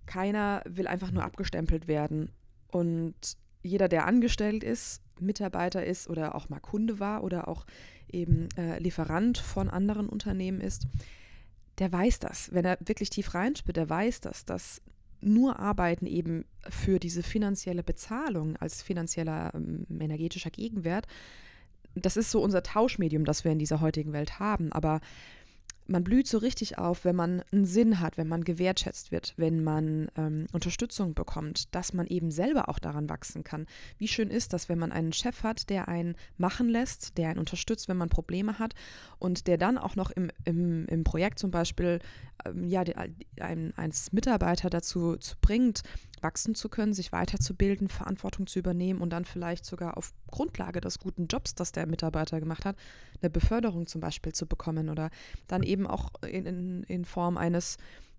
keiner 0.06 0.62
will 0.66 0.88
einfach 0.88 1.12
nur 1.12 1.24
abgestempelt 1.24 1.88
werden. 1.88 2.30
Und 2.68 3.16
jeder, 3.64 3.88
der 3.88 4.06
angestellt 4.06 4.64
ist, 4.64 5.02
Mitarbeiter 5.22 5.86
ist 5.86 6.10
oder 6.10 6.36
auch 6.36 6.50
mal 6.50 6.60
Kunde 6.60 7.00
war 7.00 7.24
oder 7.24 7.48
auch 7.48 7.66
eben 8.12 8.50
äh, 8.58 8.80
Lieferant 8.80 9.38
von 9.38 9.70
anderen 9.70 10.10
Unternehmen 10.10 10.62
ist, 10.62 10.88
der 11.78 11.92
weiß 11.92 12.20
das. 12.20 12.54
Wenn 12.54 12.66
er 12.66 12.78
wirklich 12.82 13.10
tief 13.10 13.34
reinspürt, 13.34 13.78
der 13.78 13.90
weiß 13.90 14.22
das, 14.22 14.46
dass 14.46 14.82
nur 15.22 15.60
Arbeiten 15.60 16.08
eben 16.08 16.46
für 16.70 17.00
diese 17.00 17.24
finanzielle 17.24 17.84
Bezahlung 17.84 18.58
als 18.58 18.82
finanzieller 18.82 19.52
ähm, 19.54 19.86
energetischer 20.00 20.50
Gegenwert, 20.50 21.08
das 21.96 22.18
ist 22.18 22.32
so 22.32 22.42
unser 22.42 22.64
Tauschmedium, 22.64 23.26
das 23.26 23.44
wir 23.44 23.52
in 23.52 23.60
dieser 23.60 23.82
heutigen 23.82 24.14
Welt 24.14 24.40
haben. 24.40 24.72
Aber 24.72 25.02
man 25.88 26.04
blüht 26.04 26.28
so 26.28 26.38
richtig 26.38 26.78
auf, 26.78 27.06
wenn 27.06 27.16
man 27.16 27.44
einen 27.52 27.66
Sinn 27.66 28.00
hat, 28.00 28.18
wenn 28.18 28.28
man 28.28 28.44
gewertschätzt 28.44 29.12
wird, 29.12 29.34
wenn 29.38 29.64
man 29.64 30.10
ähm, 30.16 30.48
Unterstützung 30.52 31.14
bekommt, 31.14 31.74
dass 31.76 31.94
man 31.94 32.08
eben 32.08 32.32
selber 32.32 32.70
auch 32.70 32.80
daran 32.80 33.10
wachsen 33.10 33.44
kann. 33.44 33.66
Wie 33.98 34.08
schön 34.08 34.30
ist 34.30 34.54
das, 34.54 34.70
wenn 34.70 34.80
man 34.80 34.92
einen 34.92 35.14
Chef 35.14 35.44
hat, 35.44 35.70
der 35.70 35.88
einen 35.88 36.16
machen 36.38 36.70
lässt, 36.70 37.18
der 37.18 37.30
einen 37.30 37.40
unterstützt, 37.40 37.88
wenn 37.90 37.98
man 37.98 38.10
Probleme 38.10 38.60
hat 38.60 38.74
und 39.20 39.48
der 39.48 39.58
dann 39.58 39.78
auch 39.78 39.96
noch 39.96 40.12
im, 40.12 40.32
im, 40.46 40.86
im 40.88 41.04
Projekt 41.04 41.40
zum 41.40 41.52
Beispiel 41.52 42.00
ähm, 42.46 42.68
ja, 42.68 42.84
einen, 43.40 43.74
eines 43.76 44.12
Mitarbeiter 44.12 44.70
dazu 44.70 45.18
bringt, 45.42 45.82
wachsen 46.22 46.56
zu 46.56 46.70
können, 46.70 46.94
sich 46.94 47.12
weiterzubilden, 47.12 47.88
Verantwortung 47.88 48.48
zu 48.48 48.60
übernehmen 48.60 49.02
und 49.02 49.12
dann 49.12 49.26
vielleicht 49.26 49.66
sogar 49.66 49.98
auf 49.98 50.14
Grundlage 50.28 50.82
des 50.82 51.00
guten 51.00 51.28
Jobs, 51.28 51.56
das 51.56 51.72
der 51.72 51.88
Mitarbeiter 51.88 52.40
gemacht 52.40 52.66
hat, 52.66 52.76
eine 53.22 53.30
Beförderung 53.30 53.88
zum 53.88 54.02
Beispiel 54.02 54.34
zu 54.34 54.46
bekommen 54.46 54.90
oder 54.90 55.10
dann 55.48 55.64
eben 55.64 55.88
auch 55.88 56.10
in, 56.24 56.46
in, 56.46 56.84
in 56.84 57.06
Form 57.06 57.38
eines 57.38 57.78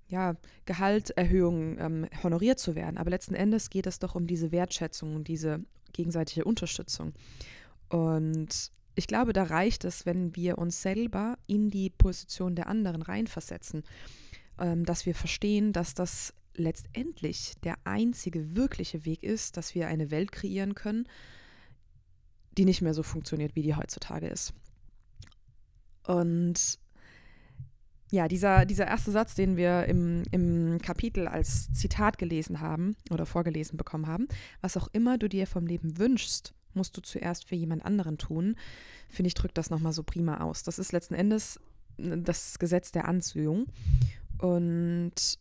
ja, 0.08 0.36
Gehalterhöhungen 0.66 1.78
ähm, 1.80 2.08
honoriert 2.22 2.58
zu 2.58 2.74
werden. 2.74 2.98
Aber 2.98 3.10
letzten 3.10 3.34
Endes 3.34 3.70
geht 3.70 3.86
es 3.86 3.98
doch 3.98 4.14
um 4.14 4.26
diese 4.26 4.52
Wertschätzung 4.52 5.16
und 5.16 5.26
diese 5.26 5.64
gegenseitige 5.92 6.44
Unterstützung. 6.44 7.14
Und 7.88 8.70
ich 8.94 9.06
glaube, 9.06 9.32
da 9.32 9.44
reicht 9.44 9.84
es, 9.84 10.06
wenn 10.06 10.36
wir 10.36 10.58
uns 10.58 10.82
selber 10.82 11.38
in 11.46 11.70
die 11.70 11.90
Position 11.90 12.54
der 12.54 12.66
anderen 12.66 13.02
reinversetzen, 13.02 13.84
ähm, 14.58 14.84
dass 14.84 15.06
wir 15.06 15.14
verstehen, 15.14 15.72
dass 15.72 15.94
das 15.94 16.34
letztendlich 16.54 17.54
der 17.64 17.76
einzige 17.84 18.54
wirkliche 18.54 19.04
Weg 19.04 19.22
ist, 19.22 19.56
dass 19.56 19.74
wir 19.74 19.88
eine 19.88 20.10
Welt 20.10 20.32
kreieren 20.32 20.74
können, 20.74 21.08
die 22.58 22.66
nicht 22.66 22.82
mehr 22.82 22.94
so 22.94 23.02
funktioniert, 23.02 23.56
wie 23.56 23.62
die 23.62 23.74
heutzutage 23.74 24.28
ist. 24.28 24.52
Und 26.06 26.78
ja, 28.10 28.28
dieser, 28.28 28.66
dieser 28.66 28.86
erste 28.86 29.10
Satz, 29.10 29.34
den 29.34 29.56
wir 29.56 29.86
im, 29.86 30.24
im 30.32 30.78
Kapitel 30.82 31.26
als 31.26 31.72
Zitat 31.72 32.18
gelesen 32.18 32.60
haben 32.60 32.94
oder 33.10 33.24
vorgelesen 33.24 33.78
bekommen 33.78 34.06
haben, 34.06 34.28
was 34.60 34.76
auch 34.76 34.88
immer 34.92 35.16
du 35.16 35.30
dir 35.30 35.46
vom 35.46 35.66
Leben 35.66 35.96
wünschst, 35.96 36.52
musst 36.74 36.96
du 36.96 37.00
zuerst 37.00 37.46
für 37.46 37.54
jemand 37.54 37.84
anderen 37.84 38.18
tun, 38.18 38.56
finde 39.08 39.28
ich, 39.28 39.34
drückt 39.34 39.58
das 39.58 39.70
nochmal 39.70 39.92
so 39.92 40.02
prima 40.02 40.40
aus. 40.40 40.62
Das 40.62 40.78
ist 40.78 40.92
letzten 40.92 41.14
Endes 41.14 41.58
äh, 41.98 42.18
das 42.18 42.58
Gesetz 42.58 42.92
der 42.92 43.06
Anziehung. 43.08 43.66
Und 44.38 45.38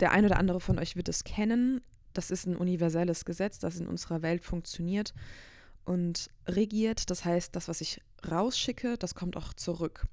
der 0.00 0.12
ein 0.12 0.24
oder 0.24 0.38
andere 0.38 0.60
von 0.60 0.78
euch 0.78 0.96
wird 0.96 1.08
es 1.08 1.24
kennen. 1.24 1.80
Das 2.12 2.30
ist 2.30 2.46
ein 2.46 2.56
universelles 2.56 3.24
Gesetz, 3.24 3.58
das 3.58 3.78
in 3.78 3.86
unserer 3.86 4.22
Welt 4.22 4.44
funktioniert 4.44 5.14
und 5.84 6.30
regiert. 6.46 7.10
Das 7.10 7.24
heißt, 7.24 7.54
das, 7.56 7.68
was 7.68 7.80
ich 7.80 8.00
rausschicke, 8.28 8.96
das 8.98 9.14
kommt 9.14 9.36
auch 9.36 9.52
zurück 9.52 10.06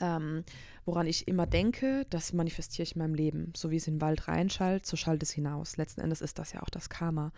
ähm, 0.00 0.44
woran 0.84 1.06
ich 1.06 1.28
immer 1.28 1.46
denke, 1.46 2.06
das 2.10 2.32
manifestiere 2.32 2.84
ich 2.84 2.96
in 2.96 3.00
meinem 3.00 3.14
Leben. 3.14 3.52
So 3.56 3.70
wie 3.70 3.76
es 3.76 3.86
in 3.86 3.96
den 3.96 4.00
Wald 4.00 4.28
reinschallt, 4.28 4.86
so 4.86 4.96
schallt 4.96 5.22
es 5.22 5.30
hinaus. 5.30 5.76
Letzten 5.76 6.00
Endes 6.00 6.20
ist 6.20 6.38
das 6.38 6.52
ja 6.52 6.62
auch 6.62 6.70
das 6.70 6.88
Karma. 6.88 7.32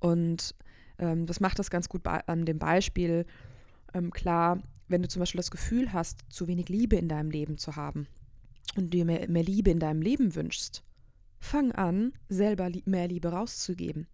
Und 0.00 0.54
ähm, 0.98 1.26
das 1.26 1.40
macht 1.40 1.58
das 1.58 1.70
ganz 1.70 1.88
gut 1.88 2.06
an 2.06 2.44
dem 2.44 2.58
Beispiel 2.58 3.26
ähm, 3.94 4.10
klar, 4.10 4.60
wenn 4.88 5.02
du 5.02 5.08
zum 5.08 5.20
Beispiel 5.20 5.38
das 5.38 5.50
Gefühl 5.50 5.92
hast, 5.92 6.20
zu 6.28 6.46
wenig 6.46 6.68
Liebe 6.68 6.96
in 6.96 7.08
deinem 7.08 7.30
Leben 7.30 7.56
zu 7.56 7.76
haben 7.76 8.06
und 8.76 8.92
dir 8.92 9.04
mehr, 9.04 9.28
mehr 9.28 9.42
Liebe 9.42 9.70
in 9.70 9.78
deinem 9.78 10.02
Leben 10.02 10.34
wünschst, 10.34 10.82
fang 11.40 11.72
an, 11.72 12.12
selber 12.28 12.70
mehr 12.84 13.08
Liebe 13.08 13.28
rauszugeben. 13.28 14.06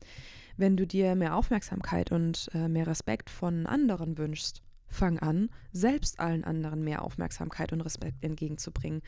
Wenn 0.57 0.77
du 0.77 0.87
dir 0.87 1.15
mehr 1.15 1.37
Aufmerksamkeit 1.37 2.13
und 2.13 2.51
äh, 2.55 2.69
mehr 2.69 2.87
Respekt 2.87 3.31
von 3.31 3.67
anderen 3.67 4.19
wünschst, 4.19 4.63
fang 4.91 5.19
an, 5.19 5.49
selbst 5.73 6.21
allen 6.21 6.45
anderen 6.45 6.83
mehr 6.83 7.03
Aufmerksamkeit 7.03 7.73
und 7.73 7.81
Respekt 7.81 8.23
entgegenzubringen. 8.23 9.03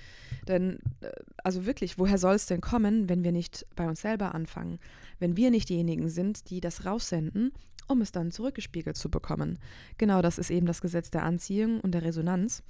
Denn, 0.49 0.79
äh, 1.01 1.11
also 1.43 1.67
wirklich, 1.67 1.99
woher 1.99 2.19
soll 2.19 2.35
es 2.35 2.47
denn 2.47 2.61
kommen, 2.61 3.09
wenn 3.09 3.25
wir 3.25 3.33
nicht 3.33 3.67
bei 3.77 3.89
uns 3.89 4.01
selber 4.01 4.35
anfangen? 4.35 4.79
Wenn 5.19 5.37
wir 5.37 5.51
nicht 5.51 5.69
diejenigen 5.69 6.09
sind, 6.09 6.51
die 6.51 6.61
das 6.61 6.87
raussenden, 6.87 7.53
um 7.89 8.01
es 8.01 8.13
dann 8.13 8.31
zurückgespiegelt 8.31 8.97
zu 8.97 9.11
bekommen. 9.11 9.59
Genau 9.99 10.23
das 10.23 10.39
ist 10.39 10.51
eben 10.51 10.67
das 10.67 10.81
Gesetz 10.81 11.11
der 11.11 11.25
Anziehung 11.25 11.81
und 11.81 11.93
der 11.93 12.03
Resonanz. 12.03 12.63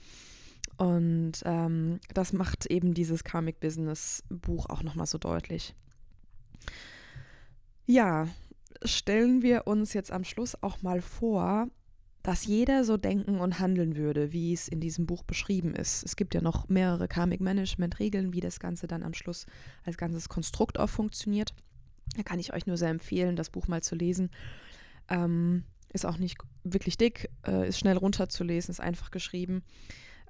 Und 0.79 1.35
ähm, 1.45 2.01
das 2.15 2.33
macht 2.33 2.67
eben 2.67 2.95
dieses 2.95 3.25
Karmic 3.25 3.61
Business 3.61 4.25
Buch 4.31 4.67
auch 4.71 4.83
nochmal 4.83 5.07
so 5.07 5.19
deutlich. 5.19 5.75
Ja, 7.85 8.29
stellen 8.85 9.43
wir 9.43 9.67
uns 9.67 9.93
jetzt 9.93 10.11
am 10.11 10.25
Schluss 10.25 10.61
auch 10.63 10.83
mal 10.83 11.03
vor, 11.03 11.69
dass 12.23 12.47
jeder 12.47 12.85
so 12.85 12.97
denken 12.97 13.39
und 13.39 13.59
handeln 13.59 13.97
würde, 13.97 14.33
wie 14.33 14.53
es 14.53 14.69
in 14.69 14.81
diesem 14.81 15.07
Buch 15.07 15.25
beschrieben 15.25 15.75
ist. 15.75 16.05
Es 16.05 16.15
gibt 16.15 16.35
ja 16.35 16.41
noch 16.41 16.69
mehrere 16.69 17.09
Karmic 17.09 17.41
Management 17.41 17.99
Regeln, 17.99 18.33
wie 18.33 18.41
das 18.41 18.61
Ganze 18.61 18.87
dann 18.87 19.03
am 19.03 19.15
Schluss 19.15 19.47
als 19.85 19.97
ganzes 19.97 20.29
Konstrukt 20.29 20.79
auch 20.79 20.89
funktioniert. 20.89 21.53
Da 22.17 22.23
kann 22.23 22.39
ich 22.39 22.53
euch 22.53 22.67
nur 22.67 22.77
sehr 22.77 22.91
empfehlen, 22.91 23.37
das 23.37 23.51
Buch 23.51 23.69
mal 23.69 23.83
zu 23.83 23.97
lesen. 23.97 24.31
Ähm, 25.09 25.65
ist 25.93 26.07
auch 26.07 26.19
nicht 26.19 26.39
wirklich 26.65 26.97
dick, 26.97 27.29
äh, 27.47 27.69
ist 27.69 27.79
schnell 27.79 27.97
runterzulesen, 27.97 28.71
ist 28.71 28.81
einfach 28.81 29.11
geschrieben. 29.11 29.63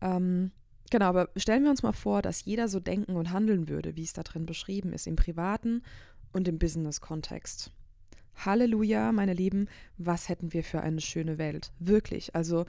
Ähm, 0.01 0.51
genau, 0.91 1.07
aber 1.07 1.29
stellen 1.37 1.63
wir 1.63 1.71
uns 1.71 1.83
mal 1.83 1.93
vor, 1.93 2.23
dass 2.23 2.45
jeder 2.45 2.69
so 2.69 2.81
denken 2.81 3.17
und 3.17 3.33
handeln 3.33 3.69
würde, 3.69 3.97
wie 3.97 4.03
es 4.03 4.13
da 4.13 4.23
drin 4.23 4.47
beschrieben 4.47 4.93
ist, 4.93 5.07
im 5.07 5.17
privaten 5.17 5.83
und 6.33 6.49
im 6.49 6.59
Business-Kontext. 6.59 7.71
Halleluja, 8.45 9.13
meine 9.13 9.35
Lieben, 9.35 9.69
was 9.99 10.29
hätten 10.29 10.53
wir 10.53 10.65
für 10.65 10.81
eine 10.81 11.01
schöne 11.01 11.39
Welt. 11.39 11.73
Wirklich. 11.79 12.35
Also 12.35 12.65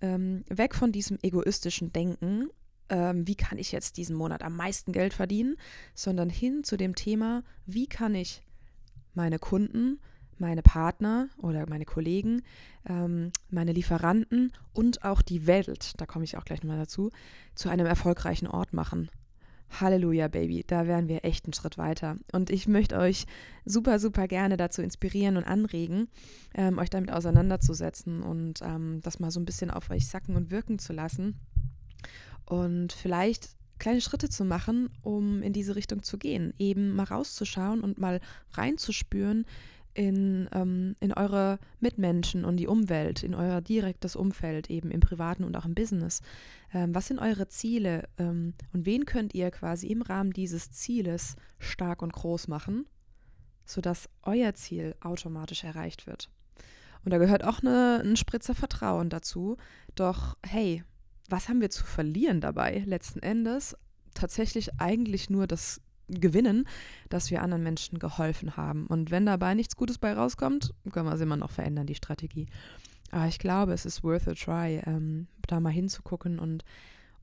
ähm, 0.00 0.44
weg 0.48 0.74
von 0.74 0.92
diesem 0.92 1.18
egoistischen 1.22 1.92
Denken, 1.92 2.48
ähm, 2.88 3.26
wie 3.26 3.34
kann 3.34 3.58
ich 3.58 3.72
jetzt 3.72 3.96
diesen 3.96 4.16
Monat 4.16 4.42
am 4.42 4.56
meisten 4.56 4.92
Geld 4.92 5.14
verdienen, 5.14 5.56
sondern 5.94 6.28
hin 6.28 6.64
zu 6.64 6.76
dem 6.76 6.94
Thema, 6.94 7.42
wie 7.66 7.86
kann 7.86 8.14
ich 8.14 8.42
meine 9.14 9.38
Kunden, 9.38 10.00
meine 10.38 10.62
Partner 10.62 11.28
oder 11.38 11.68
meine 11.68 11.84
Kollegen, 11.84 12.42
ähm, 12.86 13.32
meine 13.48 13.72
Lieferanten 13.72 14.52
und 14.72 15.04
auch 15.04 15.22
die 15.22 15.46
Welt, 15.46 15.94
da 15.98 16.06
komme 16.06 16.24
ich 16.24 16.36
auch 16.36 16.44
gleich 16.44 16.62
nochmal 16.62 16.78
dazu, 16.78 17.10
zu 17.54 17.68
einem 17.68 17.86
erfolgreichen 17.86 18.46
Ort 18.46 18.72
machen. 18.72 19.08
Halleluja, 19.80 20.28
Baby, 20.28 20.64
da 20.66 20.86
wären 20.86 21.08
wir 21.08 21.24
echt 21.24 21.46
einen 21.46 21.52
Schritt 21.52 21.78
weiter. 21.78 22.16
Und 22.32 22.50
ich 22.50 22.68
möchte 22.68 22.98
euch 22.98 23.26
super, 23.64 23.98
super 23.98 24.28
gerne 24.28 24.56
dazu 24.56 24.82
inspirieren 24.82 25.36
und 25.36 25.44
anregen, 25.44 26.08
ähm, 26.54 26.78
euch 26.78 26.90
damit 26.90 27.10
auseinanderzusetzen 27.10 28.22
und 28.22 28.60
ähm, 28.62 29.00
das 29.02 29.18
mal 29.18 29.30
so 29.30 29.40
ein 29.40 29.46
bisschen 29.46 29.70
auf 29.70 29.90
euch 29.90 30.06
sacken 30.06 30.36
und 30.36 30.50
wirken 30.50 30.78
zu 30.78 30.92
lassen. 30.92 31.40
Und 32.44 32.92
vielleicht 32.92 33.50
kleine 33.78 34.00
Schritte 34.00 34.28
zu 34.28 34.44
machen, 34.44 34.90
um 35.02 35.42
in 35.42 35.52
diese 35.52 35.74
Richtung 35.74 36.02
zu 36.02 36.18
gehen. 36.18 36.54
Eben 36.58 36.94
mal 36.94 37.04
rauszuschauen 37.04 37.80
und 37.80 37.98
mal 37.98 38.20
reinzuspüren, 38.52 39.44
in, 39.94 40.48
ähm, 40.52 40.96
in 41.00 41.12
eure 41.12 41.58
Mitmenschen 41.80 42.44
und 42.44 42.56
die 42.56 42.66
Umwelt, 42.66 43.22
in 43.22 43.34
euer 43.34 43.60
direktes 43.60 44.16
Umfeld, 44.16 44.70
eben 44.70 44.90
im 44.90 45.00
privaten 45.00 45.44
und 45.44 45.56
auch 45.56 45.64
im 45.64 45.74
Business. 45.74 46.20
Ähm, 46.72 46.94
was 46.94 47.08
sind 47.08 47.18
eure 47.18 47.48
Ziele 47.48 48.08
ähm, 48.18 48.54
und 48.72 48.86
wen 48.86 49.04
könnt 49.04 49.34
ihr 49.34 49.50
quasi 49.50 49.88
im 49.88 50.02
Rahmen 50.02 50.32
dieses 50.32 50.70
Zieles 50.70 51.36
stark 51.58 52.02
und 52.02 52.12
groß 52.12 52.48
machen, 52.48 52.86
sodass 53.64 54.08
euer 54.22 54.54
Ziel 54.54 54.94
automatisch 55.00 55.64
erreicht 55.64 56.06
wird? 56.06 56.30
Und 57.04 57.12
da 57.12 57.18
gehört 57.18 57.44
auch 57.44 57.60
eine, 57.60 58.00
ein 58.04 58.16
Spritzer 58.16 58.54
Vertrauen 58.54 59.10
dazu. 59.10 59.56
Doch 59.94 60.36
hey, 60.44 60.84
was 61.28 61.48
haben 61.48 61.60
wir 61.60 61.70
zu 61.70 61.84
verlieren 61.84 62.40
dabei 62.40 62.82
letzten 62.86 63.20
Endes? 63.20 63.76
Tatsächlich 64.14 64.80
eigentlich 64.80 65.30
nur 65.30 65.46
das 65.46 65.80
gewinnen, 66.20 66.66
dass 67.08 67.30
wir 67.30 67.42
anderen 67.42 67.62
Menschen 67.62 67.98
geholfen 67.98 68.56
haben. 68.56 68.86
Und 68.86 69.10
wenn 69.10 69.26
dabei 69.26 69.54
nichts 69.54 69.76
Gutes 69.76 69.98
bei 69.98 70.12
rauskommt, 70.12 70.74
können 70.92 71.06
wir 71.06 71.14
es 71.14 71.20
immer 71.20 71.36
noch 71.36 71.50
verändern, 71.50 71.86
die 71.86 71.94
Strategie. 71.94 72.46
Aber 73.10 73.26
ich 73.26 73.38
glaube, 73.38 73.72
es 73.72 73.84
ist 73.84 74.02
worth 74.02 74.28
a 74.28 74.34
try, 74.34 74.80
ähm, 74.86 75.28
da 75.46 75.60
mal 75.60 75.70
hinzugucken 75.70 76.38
und 76.38 76.64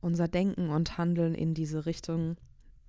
unser 0.02 0.28
Denken 0.28 0.70
und 0.70 0.98
Handeln 0.98 1.34
in 1.34 1.54
diese 1.54 1.86
Richtung 1.86 2.38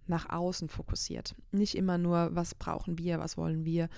nach 0.06 0.28
außen 0.28 0.68
fokussiert. 0.68 1.34
Nicht 1.50 1.74
immer 1.74 1.96
nur, 1.98 2.30
was 2.34 2.54
brauchen 2.54 2.98
wir, 2.98 3.18
was 3.18 3.36
wollen 3.36 3.64
wir, 3.64 3.88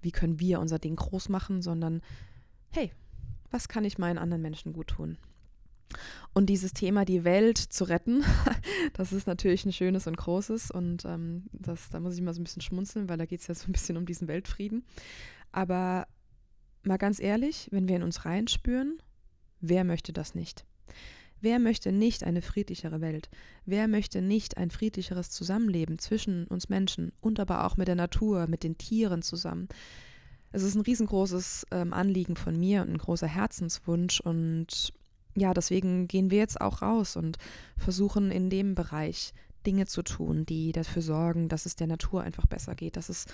wie 0.00 0.12
können 0.12 0.40
wir 0.40 0.60
unser 0.60 0.78
Ding 0.78 0.96
groß 0.96 1.28
machen, 1.28 1.62
sondern 1.62 2.00
hey, 2.70 2.92
was 3.50 3.68
kann 3.68 3.84
ich 3.84 3.98
meinen 3.98 4.18
anderen 4.18 4.42
Menschen 4.42 4.72
gut 4.72 4.88
tun? 4.88 5.18
Und 6.34 6.46
dieses 6.46 6.72
Thema, 6.72 7.04
die 7.04 7.24
Welt 7.24 7.58
zu 7.58 7.84
retten, 7.84 8.24
das 8.92 9.12
ist 9.12 9.26
natürlich 9.26 9.64
ein 9.64 9.72
schönes 9.72 10.06
und 10.06 10.16
großes. 10.16 10.70
Und 10.70 11.04
ähm, 11.04 11.44
das, 11.52 11.88
da 11.90 12.00
muss 12.00 12.14
ich 12.14 12.22
mal 12.22 12.34
so 12.34 12.40
ein 12.40 12.44
bisschen 12.44 12.62
schmunzeln, 12.62 13.08
weil 13.08 13.18
da 13.18 13.26
geht 13.26 13.40
es 13.40 13.46
ja 13.46 13.54
so 13.54 13.68
ein 13.68 13.72
bisschen 13.72 13.96
um 13.96 14.06
diesen 14.06 14.28
Weltfrieden. 14.28 14.84
Aber 15.52 16.06
mal 16.82 16.98
ganz 16.98 17.20
ehrlich, 17.20 17.68
wenn 17.70 17.88
wir 17.88 17.96
in 17.96 18.02
uns 18.02 18.24
reinspüren, 18.24 18.98
wer 19.60 19.84
möchte 19.84 20.12
das 20.12 20.34
nicht? 20.34 20.64
Wer 21.40 21.58
möchte 21.58 21.92
nicht 21.92 22.24
eine 22.24 22.42
friedlichere 22.42 23.00
Welt? 23.00 23.28
Wer 23.66 23.88
möchte 23.88 24.22
nicht 24.22 24.56
ein 24.56 24.70
friedlicheres 24.70 25.30
Zusammenleben 25.30 25.98
zwischen 25.98 26.46
uns 26.46 26.68
Menschen 26.68 27.12
und 27.20 27.40
aber 27.40 27.64
auch 27.64 27.76
mit 27.76 27.88
der 27.88 27.94
Natur, 27.94 28.46
mit 28.46 28.62
den 28.62 28.78
Tieren 28.78 29.22
zusammen? 29.22 29.68
Es 30.52 30.62
ist 30.62 30.74
ein 30.74 30.80
riesengroßes 30.80 31.66
ähm, 31.72 31.92
Anliegen 31.92 32.36
von 32.36 32.58
mir 32.58 32.82
und 32.82 32.90
ein 32.90 32.98
großer 32.98 33.26
Herzenswunsch 33.26 34.20
und 34.20 34.92
ja, 35.36 35.54
deswegen 35.54 36.08
gehen 36.08 36.30
wir 36.30 36.38
jetzt 36.38 36.60
auch 36.60 36.82
raus 36.82 37.16
und 37.16 37.38
versuchen 37.76 38.30
in 38.30 38.50
dem 38.50 38.74
Bereich 38.74 39.32
Dinge 39.66 39.86
zu 39.86 40.02
tun, 40.02 40.46
die 40.46 40.72
dafür 40.72 41.02
sorgen, 41.02 41.48
dass 41.48 41.66
es 41.66 41.76
der 41.76 41.86
Natur 41.86 42.22
einfach 42.22 42.46
besser 42.46 42.74
geht, 42.74 42.96
dass 42.96 43.08
es 43.08 43.26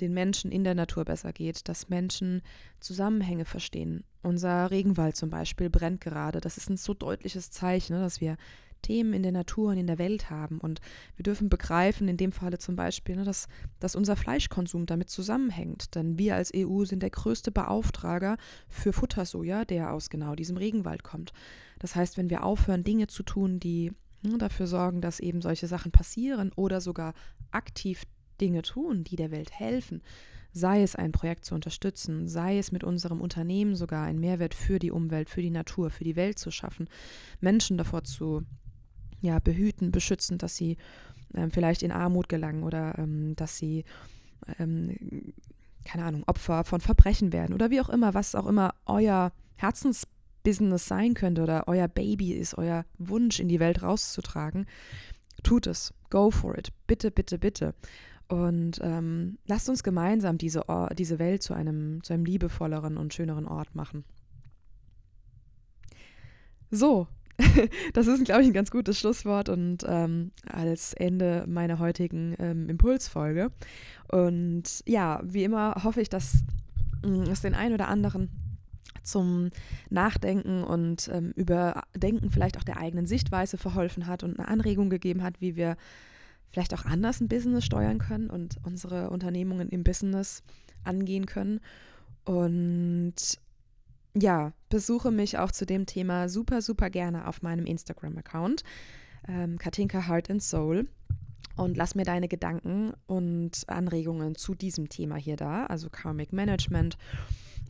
den 0.00 0.14
Menschen 0.14 0.50
in 0.50 0.64
der 0.64 0.74
Natur 0.74 1.04
besser 1.04 1.32
geht, 1.32 1.68
dass 1.68 1.88
Menschen 1.88 2.42
Zusammenhänge 2.80 3.44
verstehen. 3.44 4.04
Unser 4.22 4.70
Regenwald 4.70 5.16
zum 5.16 5.30
Beispiel 5.30 5.68
brennt 5.68 6.00
gerade. 6.00 6.40
Das 6.40 6.56
ist 6.56 6.70
ein 6.70 6.76
so 6.76 6.94
deutliches 6.94 7.50
Zeichen, 7.50 7.96
ne, 7.96 8.02
dass 8.02 8.20
wir 8.20 8.36
Themen 8.82 9.12
in 9.12 9.22
der 9.22 9.32
Natur 9.32 9.70
und 9.70 9.78
in 9.78 9.86
der 9.86 9.98
Welt 9.98 10.30
haben. 10.30 10.58
Und 10.58 10.80
wir 11.16 11.22
dürfen 11.22 11.48
begreifen, 11.48 12.08
in 12.08 12.16
dem 12.16 12.32
Falle 12.32 12.58
zum 12.58 12.76
Beispiel, 12.76 13.16
ne, 13.16 13.24
dass, 13.24 13.48
dass 13.80 13.96
unser 13.96 14.16
Fleischkonsum 14.16 14.86
damit 14.86 15.10
zusammenhängt. 15.10 15.94
Denn 15.94 16.18
wir 16.18 16.36
als 16.36 16.52
EU 16.54 16.84
sind 16.84 17.02
der 17.02 17.10
größte 17.10 17.50
Beauftrager 17.50 18.36
für 18.68 18.92
Futtersoja, 18.92 19.64
der 19.64 19.92
aus 19.92 20.10
genau 20.10 20.34
diesem 20.34 20.56
Regenwald 20.56 21.02
kommt. 21.02 21.32
Das 21.78 21.96
heißt, 21.96 22.16
wenn 22.16 22.30
wir 22.30 22.44
aufhören, 22.44 22.84
Dinge 22.84 23.06
zu 23.06 23.22
tun, 23.22 23.58
die 23.58 23.92
ne, 24.22 24.38
dafür 24.38 24.66
sorgen, 24.66 25.00
dass 25.00 25.20
eben 25.20 25.40
solche 25.40 25.66
Sachen 25.66 25.92
passieren 25.92 26.52
oder 26.56 26.80
sogar 26.80 27.14
aktiv 27.50 28.04
Dinge 28.40 28.62
tun, 28.62 29.04
die 29.04 29.16
der 29.16 29.30
Welt 29.30 29.52
helfen, 29.52 30.02
sei 30.52 30.82
es 30.82 30.96
ein 30.96 31.12
Projekt 31.12 31.44
zu 31.44 31.54
unterstützen, 31.54 32.28
sei 32.28 32.58
es 32.58 32.72
mit 32.72 32.84
unserem 32.84 33.20
Unternehmen 33.20 33.74
sogar 33.74 34.04
einen 34.04 34.20
Mehrwert 34.20 34.54
für 34.54 34.78
die 34.78 34.90
Umwelt, 34.90 35.30
für 35.30 35.42
die 35.42 35.50
Natur, 35.50 35.90
für 35.90 36.04
die 36.04 36.16
Welt 36.16 36.38
zu 36.38 36.50
schaffen, 36.50 36.88
Menschen 37.40 37.78
davor 37.78 38.04
zu 38.04 38.42
ja, 39.22 39.38
behüten, 39.38 39.90
beschützen, 39.90 40.36
dass 40.36 40.56
sie 40.56 40.76
ähm, 41.34 41.50
vielleicht 41.50 41.82
in 41.82 41.92
Armut 41.92 42.28
gelangen 42.28 42.62
oder 42.62 42.98
ähm, 42.98 43.34
dass 43.36 43.56
sie 43.56 43.84
ähm, 44.58 45.32
keine 45.84 46.04
Ahnung, 46.04 46.24
Opfer 46.26 46.64
von 46.64 46.80
Verbrechen 46.80 47.32
werden 47.32 47.54
oder 47.54 47.70
wie 47.70 47.80
auch 47.80 47.88
immer, 47.88 48.14
was 48.14 48.34
auch 48.34 48.46
immer 48.46 48.74
euer 48.86 49.32
Herzensbusiness 49.56 50.86
sein 50.86 51.14
könnte 51.14 51.42
oder 51.42 51.68
euer 51.68 51.88
Baby 51.88 52.32
ist, 52.32 52.56
euer 52.56 52.84
Wunsch 52.98 53.40
in 53.40 53.48
die 53.48 53.60
Welt 53.60 53.82
rauszutragen, 53.82 54.66
tut 55.42 55.66
es. 55.66 55.92
Go 56.10 56.30
for 56.30 56.56
it. 56.56 56.72
Bitte, 56.86 57.10
bitte, 57.10 57.38
bitte. 57.38 57.74
Und 58.28 58.78
ähm, 58.82 59.38
lasst 59.46 59.68
uns 59.68 59.82
gemeinsam 59.82 60.38
diese, 60.38 60.64
diese 60.96 61.18
Welt 61.18 61.42
zu 61.42 61.54
einem, 61.54 62.02
zu 62.02 62.14
einem 62.14 62.24
liebevolleren 62.24 62.96
und 62.96 63.12
schöneren 63.12 63.46
Ort 63.46 63.74
machen. 63.74 64.04
So, 66.70 67.08
das 67.92 68.06
ist, 68.06 68.24
glaube 68.24 68.42
ich, 68.42 68.48
ein 68.48 68.52
ganz 68.52 68.70
gutes 68.70 68.98
Schlusswort 68.98 69.48
und 69.48 69.84
ähm, 69.86 70.32
als 70.46 70.94
Ende 70.94 71.44
meiner 71.46 71.78
heutigen 71.78 72.34
ähm, 72.38 72.68
Impulsfolge. 72.68 73.50
Und 74.08 74.82
ja, 74.86 75.20
wie 75.24 75.44
immer 75.44 75.82
hoffe 75.84 76.00
ich, 76.00 76.08
dass 76.08 76.44
mm, 77.04 77.22
es 77.22 77.40
den 77.40 77.54
einen 77.54 77.74
oder 77.74 77.88
anderen 77.88 78.30
zum 79.02 79.50
Nachdenken 79.90 80.62
und 80.62 81.10
ähm, 81.12 81.32
Überdenken 81.32 82.30
vielleicht 82.30 82.58
auch 82.58 82.64
der 82.64 82.78
eigenen 82.78 83.06
Sichtweise 83.06 83.58
verholfen 83.58 84.06
hat 84.06 84.22
und 84.22 84.38
eine 84.38 84.48
Anregung 84.48 84.90
gegeben 84.90 85.22
hat, 85.22 85.40
wie 85.40 85.56
wir 85.56 85.76
vielleicht 86.50 86.74
auch 86.74 86.84
anders 86.84 87.20
ein 87.20 87.28
Business 87.28 87.64
steuern 87.64 87.98
können 87.98 88.30
und 88.30 88.58
unsere 88.62 89.10
Unternehmungen 89.10 89.70
im 89.70 89.84
Business 89.84 90.42
angehen 90.84 91.26
können. 91.26 91.60
Und 92.24 93.14
ja, 94.14 94.52
besuche 94.68 95.10
mich 95.10 95.38
auch 95.38 95.52
zu 95.52 95.66
dem 95.66 95.86
Thema 95.86 96.28
super, 96.28 96.62
super 96.62 96.90
gerne 96.90 97.26
auf 97.26 97.42
meinem 97.42 97.66
Instagram-Account, 97.66 98.62
ähm, 99.28 99.58
Katinka 99.58 100.06
Heart 100.06 100.30
and 100.30 100.42
Soul. 100.42 100.88
Und 101.56 101.76
lass 101.76 101.94
mir 101.94 102.04
deine 102.04 102.28
Gedanken 102.28 102.94
und 103.06 103.68
Anregungen 103.68 104.36
zu 104.36 104.54
diesem 104.54 104.88
Thema 104.88 105.16
hier 105.16 105.36
da, 105.36 105.66
also 105.66 105.90
Karmic 105.90 106.32
Management, 106.32 106.96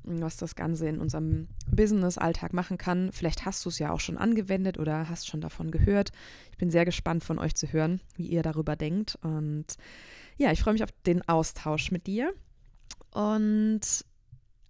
was 0.05 0.37
das 0.37 0.55
Ganze 0.55 0.88
in 0.88 1.00
unserem 1.00 1.48
Business-Alltag 1.66 2.52
machen 2.52 2.78
kann. 2.78 3.11
Vielleicht 3.12 3.44
hast 3.44 3.64
du 3.64 3.70
es 3.70 3.78
ja 3.81 3.90
auch 3.90 4.00
schon 4.00 4.18
angewendet 4.18 4.78
oder 4.78 5.09
hast 5.09 5.26
schon 5.26 5.40
davon 5.40 5.70
gehört. 5.70 6.12
Ich 6.52 6.59
bin 6.59 6.70
sehr 6.70 6.85
gespannt 6.85 7.24
von 7.24 7.38
euch 7.38 7.55
zu 7.55 7.72
hören, 7.72 8.00
wie 8.16 8.26
ihr 8.26 8.42
darüber 8.42 8.76
denkt. 8.76 9.18
Und 9.22 9.66
ja, 10.38 10.52
ich 10.52 10.61
freue 10.61 10.74
mich 10.74 10.85
auf 10.85 10.92
den 11.07 11.26
Austausch 11.28 11.90
mit 11.90 12.07
dir. 12.07 12.33
Und 13.12 14.05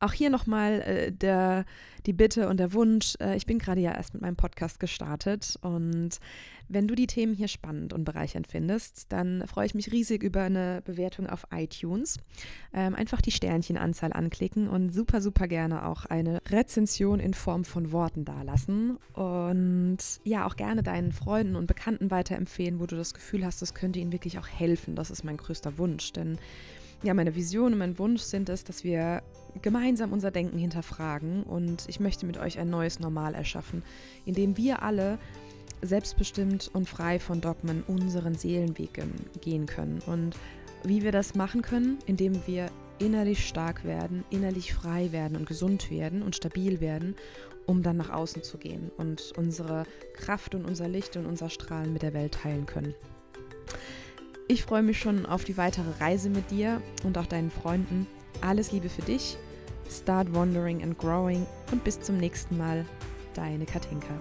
auch 0.03 0.13
hier 0.13 0.31
nochmal 0.31 0.83
äh, 0.83 1.13
der, 1.13 1.65
die 2.07 2.13
Bitte 2.13 2.49
und 2.49 2.59
der 2.59 2.73
Wunsch. 2.73 3.15
Äh, 3.21 3.37
ich 3.37 3.47
bin 3.47 3.59
gerade 3.59 3.81
ja 3.81 3.93
erst 3.95 4.15
mit 4.15 4.23
meinem 4.23 4.37
Podcast 4.37 4.81
gestartet 4.81 5.57
und 5.63 6.19
wenn 6.69 6.89
du 6.89 6.95
die 6.95 7.07
Themen 7.07 7.35
hier 7.35 7.49
spannend 7.49 7.93
und 7.93 8.05
bereichernd 8.05 8.47
findest, 8.47 9.13
dann 9.13 9.47
freue 9.47 9.67
ich 9.67 9.75
mich 9.75 9.93
riesig 9.93 10.23
über 10.23 10.43
eine 10.43 10.81
Bewertung 10.85 11.27
auf 11.29 11.47
iTunes. 11.55 12.19
Ähm, 12.73 12.95
einfach 12.95 13.21
die 13.21 13.31
Sternchenanzahl 13.31 14.13
anklicken 14.13 14.69
und 14.69 14.91
super, 14.91 15.21
super 15.21 15.49
gerne 15.49 15.87
auch 15.87 16.07
eine 16.07 16.41
Rezension 16.49 17.21
in 17.21 17.35
Form 17.35 17.65
von 17.65 17.93
Worten 17.93 18.25
dalassen. 18.25 18.97
Und 19.13 19.99
ja, 20.25 20.47
auch 20.47 20.57
gerne 20.57 20.83
deinen 20.83 21.13
Freunden 21.13 21.57
und 21.57 21.67
Bekannten 21.67 22.11
weiterempfehlen, 22.11 22.81
wo 22.81 22.87
du 22.87 22.97
das 22.97 23.13
Gefühl 23.13 23.45
hast, 23.45 23.61
das 23.61 23.75
könnte 23.75 23.99
ihnen 23.99 24.13
wirklich 24.13 24.39
auch 24.39 24.49
helfen. 24.49 24.97
Das 24.97 25.11
ist 25.11 25.25
mein 25.25 25.37
größter 25.37 25.77
Wunsch, 25.79 26.13
denn 26.13 26.39
ja, 27.03 27.15
meine 27.15 27.35
Vision 27.35 27.73
und 27.73 27.79
mein 27.79 27.99
Wunsch 27.99 28.23
sind 28.23 28.49
es, 28.49 28.65
dass 28.65 28.85
wir 28.85 29.23
gemeinsam 29.63 30.13
unser 30.13 30.31
Denken 30.31 30.59
hinterfragen 30.59 31.45
und 31.45 31.85
ich 31.89 32.01
möchte 32.01 32.27
mit 32.27 32.39
euch 32.39 32.59
ein 32.59 32.71
neues 32.71 33.01
Normal 33.01 33.35
erschaffen, 33.35 33.83
in 34.27 34.35
dem 34.35 34.57
wir 34.57 34.83
alle 34.83 35.19
selbstbestimmt 35.83 36.71
und 36.73 36.89
frei 36.89 37.19
von 37.19 37.41
Dogmen 37.41 37.83
unseren 37.87 38.35
Seelenweg 38.35 39.03
gehen 39.41 39.67
können. 39.67 40.01
Und 40.07 40.37
wie 40.85 41.03
wir 41.03 41.13
das 41.13 41.35
machen 41.35 41.63
können, 41.63 41.99
indem 42.07 42.47
wir 42.47 42.71
innerlich 42.99 43.47
stark 43.47 43.85
werden, 43.85 44.25
innerlich 44.31 44.75
frei 44.75 45.11
werden 45.13 45.37
und 45.37 45.47
gesund 45.47 45.91
werden 45.91 46.23
und 46.23 46.37
stabil 46.37 46.81
werden, 46.81 47.17
um 47.67 47.83
dann 47.83 47.97
nach 47.97 48.11
außen 48.11 48.43
zu 48.43 48.59
gehen 48.59 48.91
und 48.97 49.33
unsere 49.37 49.85
Kraft 50.15 50.55
und 50.55 50.65
unser 50.65 50.89
Licht 50.89 51.17
und 51.17 51.27
unser 51.27 51.49
Strahlen 51.49 51.93
mit 51.93 52.03
der 52.03 52.15
Welt 52.15 52.35
teilen 52.35 52.67
können. 52.67 52.95
Ich 54.49 54.65
freue 54.65 54.83
mich 54.83 54.99
schon 54.99 55.27
auf 55.27 55.45
die 55.45 55.57
weitere 55.57 55.91
Reise 56.01 56.29
mit 56.29 56.51
dir 56.51 56.83
und 57.05 57.17
auch 57.19 57.27
deinen 57.27 57.51
Freunden. 57.51 58.07
Alles 58.41 58.73
Liebe 58.73 58.89
für 58.89 59.03
dich. 59.03 59.37
Start 59.93 60.33
wandering 60.33 60.83
and 60.83 60.97
growing 60.97 61.47
und 61.71 61.85
bis 61.85 62.01
zum 62.01 62.17
nächsten 62.17 62.57
Mal. 62.57 62.87
Deine 63.35 63.67
Katinka. 63.67 64.15